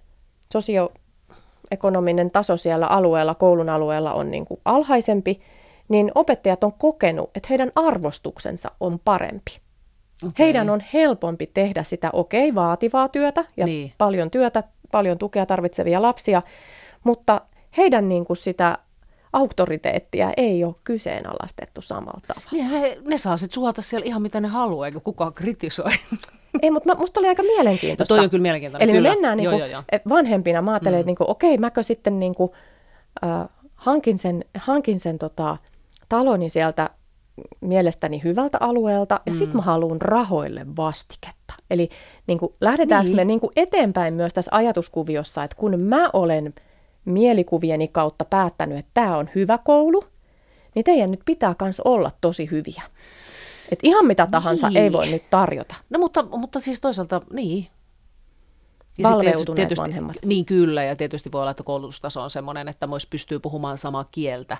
sosioekonominen 0.53 2.31
taso 2.31 2.57
siellä 2.57 2.87
alueella, 2.87 3.35
koulun 3.35 3.69
alueella 3.69 4.13
on 4.13 4.31
niin 4.31 4.45
kuin 4.45 4.61
alhaisempi, 4.65 5.41
niin 5.89 6.13
opettajat 6.15 6.65
on 6.65 6.73
kokenut, 6.73 7.31
että 7.35 7.47
heidän 7.51 7.73
arvostuksensa 7.75 8.71
on 8.81 9.01
parempi. 9.05 9.59
Okay. 10.25 10.33
Heidän 10.39 10.71
on 10.71 10.83
helpompi 10.93 11.51
tehdä 11.55 11.83
sitä, 11.83 12.11
okei, 12.13 12.49
okay, 12.49 12.55
vaativaa 12.55 13.09
työtä 13.09 13.45
ja 13.57 13.67
niin. 13.67 13.93
paljon 13.99 14.31
työtä 14.31 14.63
paljon 14.93 15.19
tukea 15.19 15.47
tarvitsevia 15.47 16.03
lapsia, 16.03 16.43
mutta 17.05 17.41
heidän 17.77 18.09
niin 18.09 18.25
kuin 18.25 18.37
sitä 18.37 18.79
auktoriteettia 19.33 20.33
ei 20.37 20.65
ole 20.65 20.75
kyseenalaistettu 20.85 21.81
samalla 21.81 22.21
tavalla. 22.29 22.49
Niin 22.53 22.69
se, 22.69 22.99
ne 23.07 23.19
saa 23.19 23.37
sitten 23.37 23.55
suolta 23.55 23.83
siellä 23.83 24.07
ihan 24.07 24.23
mitä 24.23 24.41
ne 24.41 24.49
haluaa, 24.49 24.87
eikä 24.87 25.01
kukaan 25.01 25.35
kritisoi. 25.35 25.91
Ei, 26.63 26.71
mutta 26.71 26.95
musta 26.95 27.21
oli 27.21 27.29
aika 27.29 27.43
mielenkiintoista. 27.43 28.15
No 28.15 28.19
toi 28.19 28.25
on 28.25 28.31
kyllä 28.31 28.43
mielenkiintoista. 28.43 28.85
Eli 28.85 28.93
kyllä. 28.93 29.09
me 29.09 29.15
mennään 29.15 29.39
niin 29.39 29.51
kuin, 29.51 29.59
joo, 29.59 29.69
joo, 29.69 29.83
joo. 29.93 30.01
vanhempina, 30.09 30.63
mä 30.63 30.71
ajattelen, 30.71 30.97
mm. 30.97 31.01
että 31.01 31.07
niin 31.07 31.17
kuin, 31.17 31.31
okei, 31.31 31.59
mäkö 31.59 31.83
sitten 31.83 32.19
niin 32.19 32.35
kuin, 32.35 32.51
äh, 33.25 33.49
hankin 33.75 34.19
sen, 34.19 34.45
hankin 34.59 35.01
sen 35.01 35.19
tota, 35.19 35.57
taloni 36.09 36.49
sieltä 36.49 36.91
mielestäni 37.61 38.21
hyvältä 38.25 38.59
alueelta 38.61 39.21
ja 39.27 39.33
mm. 39.33 39.39
sitten 39.39 39.57
mä 39.57 39.63
haluan 39.63 40.01
rahoille 40.01 40.67
vastiketta. 40.77 41.55
Eli 41.71 41.89
niin 42.27 42.39
kuin, 42.39 42.55
lähdetäänkö 42.61 43.09
niin. 43.09 43.17
me 43.17 43.25
niin 43.25 43.41
kuin 43.41 43.53
eteenpäin 43.57 44.15
myös 44.15 44.35
tässä 44.35 44.51
ajatuskuviossa, 44.55 45.45
että 45.45 45.57
kun 45.57 45.81
mä 45.81 46.11
olen 46.13 46.55
mielikuvieni 47.05 47.89
kautta 47.89 48.25
päättänyt, 48.25 48.79
että 48.79 48.91
tämä 48.95 49.17
on 49.17 49.31
hyvä 49.35 49.59
koulu, 49.59 50.05
niin 50.75 50.85
teidän 50.85 51.11
nyt 51.11 51.23
pitää 51.25 51.55
myös 51.63 51.81
olla 51.81 52.11
tosi 52.21 52.51
hyviä. 52.51 52.83
Et 53.73 53.79
ihan 53.83 54.07
mitä 54.07 54.29
tahansa 54.31 54.69
niin. 54.69 54.83
ei 54.83 54.93
voi 54.93 55.07
nyt 55.09 55.31
tarjota. 55.31 55.75
No 55.91 55.99
mutta, 55.99 56.23
mutta 56.23 56.61
siis 56.61 56.81
toisaalta, 56.81 57.21
niin, 57.33 57.67
ja 58.99 59.11
valveutuneet 59.11 59.57
tietysti, 59.69 59.83
vanhemmat. 59.83 60.17
Niin 60.25 60.45
kyllä, 60.45 60.85
ja 60.85 60.97
tietysti 60.97 61.33
voi 61.33 61.41
olla, 61.41 61.51
että 61.51 61.63
koulutustaso 61.63 62.23
on 62.23 62.31
sellainen, 62.31 62.69
että 62.69 62.87
myös 62.87 63.07
pystyy 63.07 63.39
puhumaan 63.39 63.79
samaa 63.79 64.05
kieltä 64.05 64.57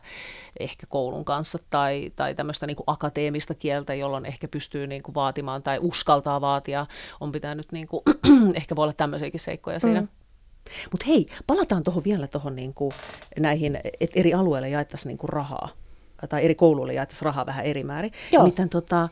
ehkä 0.61 0.87
koulun 0.89 1.25
kanssa 1.25 1.59
tai, 1.71 2.13
tai 2.17 2.35
tämmöistä 2.35 2.67
niin 2.67 2.77
kuin 2.77 2.85
akateemista 2.87 3.55
kieltä, 3.55 3.95
jolloin 3.95 4.27
ehkä 4.27 4.49
pystyy 4.49 4.87
niin 4.87 5.03
kuin 5.03 5.15
vaatimaan 5.15 5.63
tai 5.63 5.79
uskaltaa 5.83 6.41
vaatia. 6.41 6.87
On 7.21 7.33
pitänyt, 7.33 7.73
niin 7.73 7.89
kuin, 7.89 8.03
ehkä 8.55 8.77
voi 8.77 8.83
olla 8.83 8.93
tämmöisiäkin 8.93 9.41
seikkoja 9.41 9.81
siinä. 9.81 10.01
Mm. 10.01 10.09
Mutta 10.91 11.07
hei, 11.07 11.27
palataan 11.47 11.85
tuohon 11.85 12.03
vielä 12.05 12.27
tuohon 12.27 12.57
niin 12.57 12.75
kuin 12.75 12.93
näihin, 13.39 13.81
että 14.01 14.21
eri 14.21 14.35
alueille 14.35 14.69
jaettaisiin 14.69 15.09
niin 15.09 15.19
kuin 15.19 15.29
rahaa 15.29 15.69
tai 16.29 16.45
eri 16.45 16.55
kouluille 16.55 16.93
jaettaisiin 16.93 17.27
rahaa 17.27 17.47
vähän 17.47 17.65
eri 17.65 17.85
määrin. 17.85 18.13
Nimittäin 18.33 18.69
tota, 18.69 19.09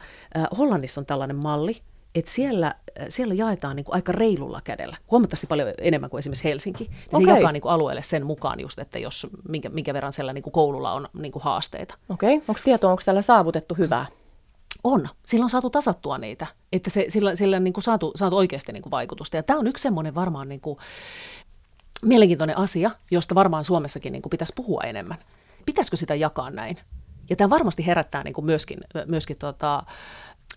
Hollannissa 0.58 1.00
on 1.00 1.06
tällainen 1.06 1.36
malli, 1.36 1.82
että 2.16 2.30
siellä, 2.30 2.74
siellä 3.08 3.34
jaetaan 3.34 3.76
niin 3.76 3.84
kuin 3.84 3.94
aika 3.94 4.12
reilulla 4.12 4.60
kädellä, 4.64 4.96
huomattavasti 5.10 5.46
paljon 5.46 5.68
enemmän 5.78 6.10
kuin 6.10 6.18
esimerkiksi 6.18 6.44
Helsinki. 6.44 6.84
Niin 6.84 7.00
okay. 7.12 7.24
Se 7.24 7.30
jakaa 7.30 7.52
niin 7.52 7.60
kuin 7.60 7.72
alueelle 7.72 8.02
sen 8.02 8.26
mukaan 8.26 8.60
just, 8.60 8.78
että 8.78 8.98
jos 8.98 9.26
minkä, 9.48 9.68
minkä 9.68 9.94
verran 9.94 10.12
siellä 10.12 10.32
niin 10.32 10.42
kuin 10.42 10.52
koululla 10.52 10.92
on 10.92 11.08
niin 11.18 11.32
kuin 11.32 11.42
haasteita. 11.42 11.94
Okei, 12.08 12.36
okay. 12.36 12.44
onko 12.48 12.60
tietoa, 12.64 12.90
onko 12.90 13.02
täällä 13.04 13.22
saavutettu 13.22 13.74
hyvää? 13.74 14.06
On. 14.84 15.08
Sillä 15.26 15.44
on 15.44 15.50
saatu 15.50 15.70
tasattua 15.70 16.18
niitä, 16.18 16.46
että 16.72 16.90
se, 16.90 17.04
sillä, 17.08 17.34
sillä 17.34 17.56
on 17.56 17.64
niin 17.64 17.74
kuin 17.74 17.84
saatu, 17.84 18.12
saatu 18.14 18.36
oikeasti 18.36 18.72
niin 18.72 18.82
kuin 18.82 18.90
vaikutusta. 18.90 19.36
Ja 19.36 19.42
tämä 19.42 19.58
on 19.58 19.66
yksi 19.66 19.82
semmoinen 19.82 20.14
varmaan 20.14 20.48
niin 20.48 20.60
kuin 20.60 20.78
mielenkiintoinen 22.02 22.58
asia, 22.58 22.90
josta 23.10 23.34
varmaan 23.34 23.64
Suomessakin 23.64 24.12
niin 24.12 24.22
kuin 24.22 24.30
pitäisi 24.30 24.52
puhua 24.56 24.80
enemmän. 24.84 25.18
Pitäisikö 25.66 25.96
sitä 25.96 26.14
jakaa 26.14 26.50
näin? 26.50 26.78
Ja 27.30 27.36
tämä 27.36 27.50
varmasti 27.50 27.86
herättää 27.86 28.24
niin 28.24 28.34
kuin 28.34 28.44
myöskin, 28.44 28.78
myöskin 29.06 29.36
tota, 29.36 29.82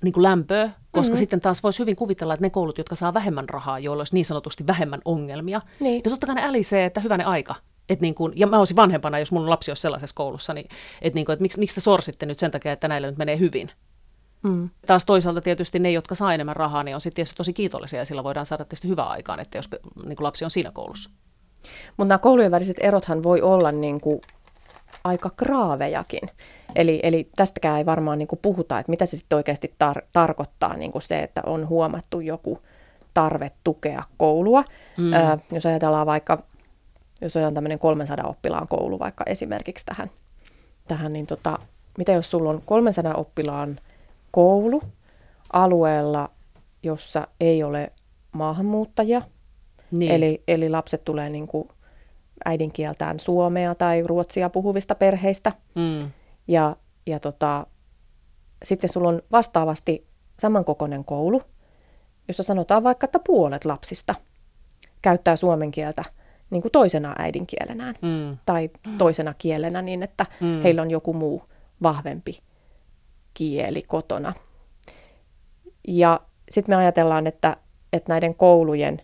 niin 0.03 0.13
kuin 0.13 0.23
lämpöä, 0.23 0.69
koska 0.91 1.11
mm-hmm. 1.11 1.17
sitten 1.17 1.41
taas 1.41 1.63
voisi 1.63 1.79
hyvin 1.79 1.95
kuvitella, 1.95 2.33
että 2.33 2.45
ne 2.45 2.49
koulut, 2.49 2.77
jotka 2.77 2.95
saa 2.95 3.13
vähemmän 3.13 3.49
rahaa, 3.49 3.79
joilla 3.79 4.01
olisi 4.01 4.13
niin 4.13 4.25
sanotusti 4.25 4.67
vähemmän 4.67 5.01
ongelmia, 5.05 5.61
niin, 5.79 5.91
niin 5.91 6.03
totta 6.03 6.27
kai 6.27 6.35
ne 6.35 6.45
älisee, 6.45 6.85
että 6.85 7.01
hyvänen 7.01 7.27
aika. 7.27 7.55
Et 7.89 8.01
niin 8.01 8.15
kuin, 8.15 8.33
ja 8.35 8.47
mä 8.47 8.57
olisin 8.57 8.75
vanhempana, 8.75 9.19
jos 9.19 9.31
mun 9.31 9.49
lapsi 9.49 9.71
olisi 9.71 9.81
sellaisessa 9.81 10.15
koulussa, 10.15 10.53
niin, 10.53 10.69
että, 11.01 11.17
niin 11.17 11.25
kuin, 11.25 11.33
että 11.33 11.41
miksi, 11.41 11.59
miksi 11.59 11.75
te 11.75 11.81
sorsitte 11.81 12.25
nyt 12.25 12.39
sen 12.39 12.51
takia, 12.51 12.71
että 12.71 12.87
näillä 12.87 13.07
nyt 13.07 13.17
menee 13.17 13.39
hyvin. 13.39 13.69
Mm. 14.43 14.69
Taas 14.87 15.05
toisaalta 15.05 15.41
tietysti 15.41 15.79
ne, 15.79 15.91
jotka 15.91 16.15
saa 16.15 16.33
enemmän 16.33 16.55
rahaa, 16.55 16.83
niin 16.83 16.95
on 16.95 17.01
sitten 17.01 17.15
tietysti 17.15 17.37
tosi 17.37 17.53
kiitollisia 17.53 17.99
ja 17.99 18.05
sillä 18.05 18.23
voidaan 18.23 18.45
saada 18.45 18.65
tietysti 18.65 18.87
hyvää 18.87 19.05
aikaan, 19.05 19.39
että 19.39 19.57
jos 19.57 19.69
niin 20.05 20.15
kuin 20.15 20.23
lapsi 20.23 20.45
on 20.45 20.51
siinä 20.51 20.71
koulussa. 20.71 21.09
Mutta 21.97 22.09
nämä 22.09 22.17
koulujen 22.17 22.51
väliset 22.51 22.77
erothan 22.79 23.23
voi 23.23 23.41
olla 23.41 23.71
niin 23.71 24.01
kuin 24.01 24.21
aika 25.09 25.29
graavejakin. 25.37 26.29
Eli, 26.75 26.99
eli 27.03 27.29
tästäkään 27.35 27.77
ei 27.77 27.85
varmaan 27.85 28.17
niin 28.17 28.27
kuin 28.27 28.39
puhuta, 28.41 28.79
että 28.79 28.89
mitä 28.89 29.05
se 29.05 29.17
sitten 29.17 29.35
oikeasti 29.35 29.73
tar- 29.83 30.05
tarkoittaa 30.13 30.77
niin 30.77 30.91
kuin 30.91 31.01
se, 31.01 31.19
että 31.19 31.41
on 31.45 31.67
huomattu 31.69 32.19
joku 32.19 32.59
tarve 33.13 33.51
tukea 33.63 34.03
koulua. 34.17 34.63
Mm. 34.97 35.13
Ö, 35.13 35.37
jos 35.51 35.65
ajatellaan 35.65 36.07
vaikka, 36.07 36.43
jos 37.21 37.35
on 37.35 37.53
tämmöinen 37.53 37.79
300 37.79 38.27
oppilaan 38.27 38.67
koulu 38.67 38.99
vaikka 38.99 39.23
esimerkiksi 39.27 39.85
tähän, 39.85 40.09
tähän 40.87 41.13
niin 41.13 41.27
tota, 41.27 41.59
mitä 41.97 42.11
jos 42.11 42.31
sulla 42.31 42.49
on 42.49 42.61
300 42.65 43.13
oppilaan 43.13 43.79
koulu 44.31 44.81
alueella, 45.53 46.29
jossa 46.83 47.27
ei 47.39 47.63
ole 47.63 47.91
maahanmuuttajia, 48.31 49.21
niin. 49.91 50.11
eli, 50.11 50.43
eli 50.47 50.69
lapset 50.69 51.05
tulee 51.05 51.29
niin 51.29 51.47
kuin 51.47 51.69
äidinkieltään 52.45 53.19
suomea 53.19 53.75
tai 53.75 54.03
ruotsia 54.03 54.49
puhuvista 54.49 54.95
perheistä. 54.95 55.51
Mm. 55.75 56.11
Ja, 56.47 56.75
ja 57.05 57.19
tota, 57.19 57.67
sitten 58.63 58.89
sulla 58.93 59.09
on 59.09 59.21
vastaavasti 59.31 60.07
samankokoinen 60.39 61.05
koulu, 61.05 61.41
jossa 62.27 62.43
sanotaan 62.43 62.83
vaikka, 62.83 63.05
että 63.05 63.19
puolet 63.19 63.65
lapsista 63.65 64.15
käyttää 65.01 65.35
suomen 65.35 65.71
kieltä 65.71 66.03
niin 66.49 66.61
kuin 66.61 66.71
toisena 66.71 67.15
äidinkielenään 67.17 67.95
mm. 68.01 68.37
tai 68.45 68.69
toisena 68.97 69.33
kielenä 69.37 69.81
niin, 69.81 70.03
että 70.03 70.25
mm. 70.39 70.61
heillä 70.63 70.81
on 70.81 70.91
joku 70.91 71.13
muu 71.13 71.43
vahvempi 71.83 72.39
kieli 73.33 73.81
kotona. 73.81 74.33
Ja 75.87 76.19
sitten 76.49 76.73
me 76.73 76.77
ajatellaan, 76.77 77.27
että, 77.27 77.57
että 77.93 78.13
näiden 78.13 78.35
koulujen 78.35 79.01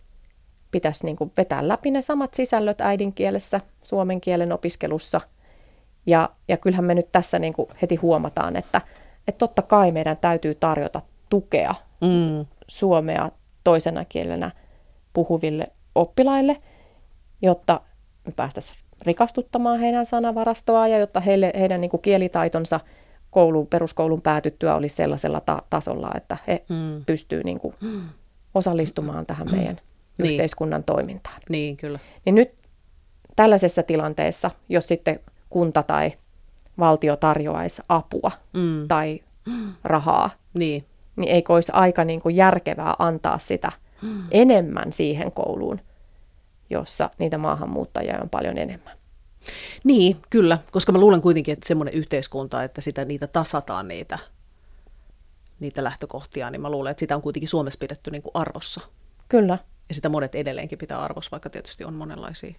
pitäisi 0.76 1.06
niin 1.06 1.16
kuin 1.16 1.32
vetää 1.38 1.68
läpi 1.68 1.92
ne 1.92 2.02
samat 2.02 2.34
sisällöt 2.34 2.82
äidinkielessä, 2.82 3.62
suomen 3.82 4.22
kielen 4.22 4.52
opiskelussa. 4.52 5.22
Ja, 6.06 6.30
ja 6.48 6.58
kyllähän 6.58 6.86
me 6.86 6.96
nyt 6.96 7.12
tässä 7.12 7.40
niin 7.40 7.54
kuin 7.54 7.70
heti 7.82 7.96
huomataan, 7.96 8.56
että, 8.56 8.82
että 9.28 9.40
totta 9.40 9.62
kai 9.62 9.92
meidän 9.92 10.18
täytyy 10.18 10.56
tarjota 10.56 11.02
tukea 11.30 11.76
mm. 12.02 12.46
suomea 12.68 13.32
toisena 13.64 14.06
kielenä 14.06 14.52
puhuville 15.14 15.68
oppilaille, 15.96 16.58
jotta 17.42 17.82
me 18.26 18.34
päästäisiin 18.36 18.80
rikastuttamaan 19.06 19.80
heidän 19.80 20.06
sanavarastoa 20.06 20.88
ja 20.88 20.98
jotta 20.98 21.20
heille, 21.20 21.54
heidän 21.60 21.82
niin 21.82 21.92
kuin 21.92 22.02
kielitaitonsa 22.02 22.80
koulu, 23.32 23.66
peruskoulun 23.66 24.22
päätyttyä 24.22 24.76
olisi 24.76 24.96
sellaisella 24.96 25.40
ta- 25.40 25.64
tasolla, 25.70 26.12
että 26.16 26.38
he 26.48 26.66
mm. 26.70 27.06
pystyvät 27.06 27.46
niin 27.46 27.60
kuin 27.60 27.76
osallistumaan 28.56 29.26
tähän 29.26 29.48
meidän 29.52 29.80
niin. 30.18 30.32
yhteiskunnan 30.32 30.84
toimintaan. 30.84 31.42
Niin, 31.50 31.78
kyllä. 31.78 32.00
Niin 32.26 32.36
nyt 32.36 32.56
tällaisessa 33.36 33.84
tilanteessa, 33.84 34.52
jos 34.70 34.88
sitten 34.88 35.20
kunta 35.50 35.84
tai 35.84 36.14
valtio 36.80 37.16
tarjoaisi 37.16 37.82
apua 37.90 38.32
mm. 38.54 38.88
tai 38.88 39.20
rahaa 39.84 40.30
Niin. 40.54 40.86
Niin 41.16 41.32
eikö 41.32 41.54
olisi 41.54 41.72
aika 41.76 42.06
niin 42.06 42.22
kuin 42.22 42.36
järkevää 42.36 42.94
antaa 43.00 43.40
sitä 43.40 43.72
hmm. 44.02 44.24
enemmän 44.32 44.94
siihen 44.94 45.32
kouluun, 45.32 45.80
jossa 46.70 47.10
niitä 47.18 47.38
maahanmuuttajia 47.38 48.22
on 48.22 48.30
paljon 48.30 48.58
enemmän. 48.58 48.98
Niin, 49.84 50.18
kyllä, 50.30 50.60
koska 50.72 50.92
mä 50.92 50.98
luulen 50.98 51.22
kuitenkin, 51.22 51.54
että 51.54 51.68
semmoinen 51.68 51.94
yhteiskunta, 51.94 52.64
että 52.64 52.82
sitä 52.82 53.06
niitä 53.06 53.28
tasataan 53.28 53.88
niitä, 53.88 54.20
niitä 55.60 55.84
lähtökohtia, 55.84 56.50
niin 56.50 56.62
mä 56.62 56.72
luulen, 56.72 56.92
että 56.92 57.00
sitä 57.00 57.16
on 57.16 57.22
kuitenkin 57.22 57.50
Suomessa 57.50 57.80
pidetty 57.80 58.12
niin 58.12 58.22
kuin 58.22 58.32
arvossa. 58.34 58.82
Kyllä. 59.30 59.58
Ja 59.90 59.96
sitä 59.96 60.10
monet 60.10 60.36
edelleenkin 60.36 60.78
pitää 60.78 61.02
arvossa, 61.02 61.32
vaikka 61.32 61.50
tietysti 61.50 61.84
on 61.84 61.94
monenlaisia, 61.94 62.54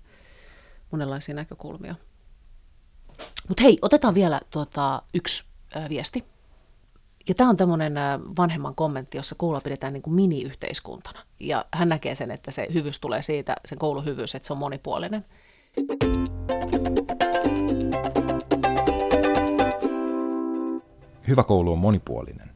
monenlaisia 0.90 1.34
näkökulmia. 1.34 1.94
Mutta 3.48 3.62
hei, 3.62 3.78
otetaan 3.82 4.14
vielä 4.14 4.40
tuota, 4.50 5.02
yksi 5.14 5.44
ää, 5.74 5.88
viesti. 5.88 6.24
Ja 7.28 7.34
tämä 7.34 7.50
on 7.50 7.56
tämmöinen 7.56 7.94
vanhemman 8.38 8.74
kommentti, 8.74 9.16
jossa 9.16 9.34
koulua 9.34 9.60
pidetään 9.60 9.92
niin 9.92 10.02
kuin 10.02 10.14
mini-yhteiskuntana. 10.14 11.20
Ja 11.40 11.64
hän 11.72 11.88
näkee 11.88 12.14
sen, 12.14 12.30
että 12.30 12.50
se 12.50 12.66
hyvyys 12.74 13.00
tulee 13.00 13.22
siitä, 13.22 13.56
sen 13.64 13.78
koulun 13.78 14.04
hyvyys, 14.04 14.34
että 14.34 14.46
se 14.46 14.52
on 14.52 14.58
monipuolinen. 14.58 15.24
Hyvä 21.28 21.44
koulu 21.44 21.72
on 21.72 21.78
monipuolinen. 21.78 22.55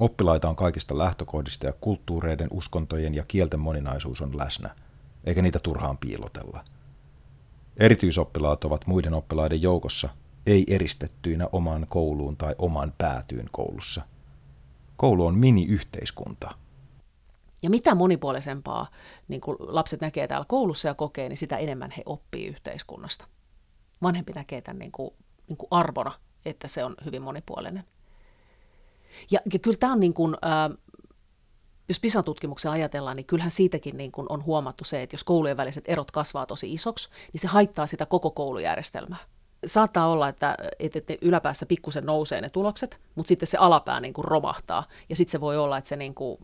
Oppilaita 0.00 0.48
on 0.48 0.56
kaikista 0.56 0.98
lähtökohdista 0.98 1.66
ja 1.66 1.72
kulttuureiden, 1.80 2.48
uskontojen 2.50 3.14
ja 3.14 3.24
kielten 3.28 3.60
moninaisuus 3.60 4.20
on 4.20 4.38
läsnä, 4.38 4.74
eikä 5.24 5.42
niitä 5.42 5.58
turhaan 5.58 5.98
piilotella. 5.98 6.64
Erityisoppilaat 7.76 8.64
ovat 8.64 8.86
muiden 8.86 9.14
oppilaiden 9.14 9.62
joukossa, 9.62 10.08
ei 10.46 10.64
eristettyinä 10.68 11.48
omaan 11.52 11.86
kouluun 11.88 12.36
tai 12.36 12.54
oman 12.58 12.92
päätyyn 12.98 13.48
koulussa. 13.52 14.02
Koulu 14.96 15.26
on 15.26 15.34
mini-yhteiskunta. 15.34 16.54
Ja 17.62 17.70
mitä 17.70 17.94
monipuolisempaa 17.94 18.86
niin 19.28 19.40
kun 19.40 19.56
lapset 19.58 20.00
näkee 20.00 20.26
täällä 20.26 20.46
koulussa 20.48 20.88
ja 20.88 20.94
kokee, 20.94 21.28
niin 21.28 21.36
sitä 21.36 21.56
enemmän 21.56 21.90
he 21.96 22.02
oppii 22.06 22.46
yhteiskunnasta. 22.46 23.26
Vanhempi 24.02 24.32
näkee 24.32 24.60
tämän 24.60 24.78
niin 24.78 24.92
kuin, 24.92 25.10
niin 25.48 25.56
kuin 25.56 25.68
arvona, 25.70 26.12
että 26.44 26.68
se 26.68 26.84
on 26.84 26.94
hyvin 27.04 27.22
monipuolinen. 27.22 27.84
Ja, 29.30 29.40
ja 29.52 29.58
kyllä 29.58 29.76
tämä 29.76 29.92
on 29.92 30.00
niin 30.00 30.14
kuin, 30.14 30.34
äh, 30.34 30.78
jos 31.88 32.00
PISA-tutkimuksen 32.00 32.70
ajatellaan, 32.70 33.16
niin 33.16 33.26
kyllähän 33.26 33.50
siitäkin 33.50 33.96
niin 33.96 34.12
kuin 34.12 34.26
on 34.30 34.44
huomattu 34.44 34.84
se, 34.84 35.02
että 35.02 35.14
jos 35.14 35.24
koulujen 35.24 35.56
väliset 35.56 35.84
erot 35.86 36.10
kasvaa 36.10 36.46
tosi 36.46 36.72
isoksi, 36.72 37.08
niin 37.32 37.40
se 37.40 37.48
haittaa 37.48 37.86
sitä 37.86 38.06
koko 38.06 38.30
koulujärjestelmää. 38.30 39.18
Saattaa 39.66 40.08
olla, 40.08 40.28
että, 40.28 40.54
että 40.78 41.00
ne 41.08 41.18
yläpäässä 41.22 41.66
pikkusen 41.66 42.06
nousee 42.06 42.40
ne 42.40 42.48
tulokset, 42.48 43.00
mutta 43.14 43.28
sitten 43.28 43.46
se 43.46 43.58
alapää 43.58 44.00
niin 44.00 44.14
kuin 44.14 44.24
romahtaa. 44.24 44.84
Ja 45.08 45.16
sitten 45.16 45.32
se 45.32 45.40
voi 45.40 45.56
olla, 45.56 45.78
että 45.78 45.88
se 45.88 45.96
niin 45.96 46.14
kuin, 46.14 46.38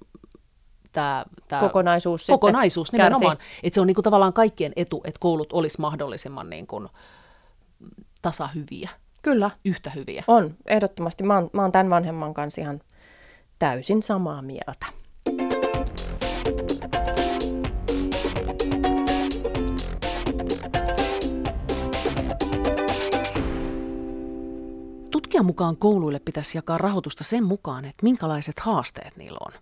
tämä, 0.93 1.25
tämä 1.49 1.61
kokonaisuus, 1.61 2.27
kokonaisuus 2.27 2.93
nimenomaan. 2.93 3.39
Että 3.63 3.75
se 3.75 3.81
on 3.81 3.87
niin 3.87 3.95
kuin 3.95 4.03
tavallaan 4.03 4.33
kaikkien 4.33 4.73
etu, 4.77 5.01
että 5.05 5.21
koulut 5.21 5.53
olisi 5.53 5.81
mahdollisimman 5.81 6.51
niin 6.51 6.67
kuin 6.67 6.89
tasahyviä. 8.23 8.91
Kyllä. 9.23 9.51
Yhtä 9.65 9.91
hyviä. 9.91 10.25
On, 10.27 10.57
ehdottomasti. 10.67 11.25
Mä 11.25 11.35
oon, 11.35 11.51
mä 11.53 11.63
oon 11.63 11.73
tämän 11.73 11.91
vanhemman 11.91 12.35
kanssa 12.35 12.61
ihan 12.61 12.81
täysin 13.59 14.03
samaa 14.03 14.43
mieltä. 14.43 14.87
Tutkijan 25.11 25.47
mukaan 25.47 25.77
kouluille 25.77 26.19
pitäisi 26.19 26.59
jakaa 26.59 26.79
rahoitusta 26.79 27.25
sen 27.25 27.45
mukaan, 27.45 27.85
että 27.85 28.03
minkälaiset 28.03 28.61
haasteet 28.61 29.17
niillä 29.17 29.39
on. 29.47 29.53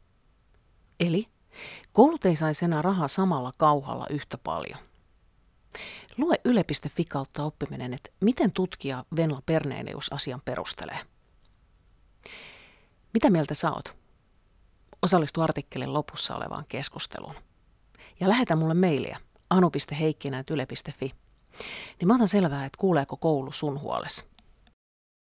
Eli 1.00 1.26
koulut 1.92 2.26
ei 2.26 2.36
saisi 2.36 2.64
enää 2.64 2.82
rahaa 2.82 3.08
samalla 3.08 3.52
kauhalla 3.56 4.06
yhtä 4.10 4.38
paljon. 4.38 4.89
Lue 6.16 6.40
yle.fi 6.44 7.04
kautta 7.04 7.44
oppiminen, 7.44 7.94
että 7.94 8.10
miten 8.20 8.52
tutkija 8.52 9.04
Venla 9.16 9.42
Perneenius 9.46 10.12
asian 10.12 10.40
perustelee. 10.44 10.98
Mitä 13.14 13.30
mieltä 13.30 13.54
sä 13.54 13.72
oot? 13.72 13.96
Osallistu 15.02 15.40
artikkelin 15.40 15.94
lopussa 15.94 16.36
olevaan 16.36 16.64
keskusteluun. 16.68 17.34
Ja 18.20 18.28
lähetä 18.28 18.56
mulle 18.56 18.74
mailia 18.74 19.18
anu.heikkinä.yle.fi. 19.50 21.14
Niin 22.00 22.08
mä 22.08 22.14
otan 22.14 22.28
selvää, 22.28 22.64
että 22.64 22.78
kuuleeko 22.78 23.16
koulu 23.16 23.52
sun 23.52 23.80
huolessa. 23.80 24.24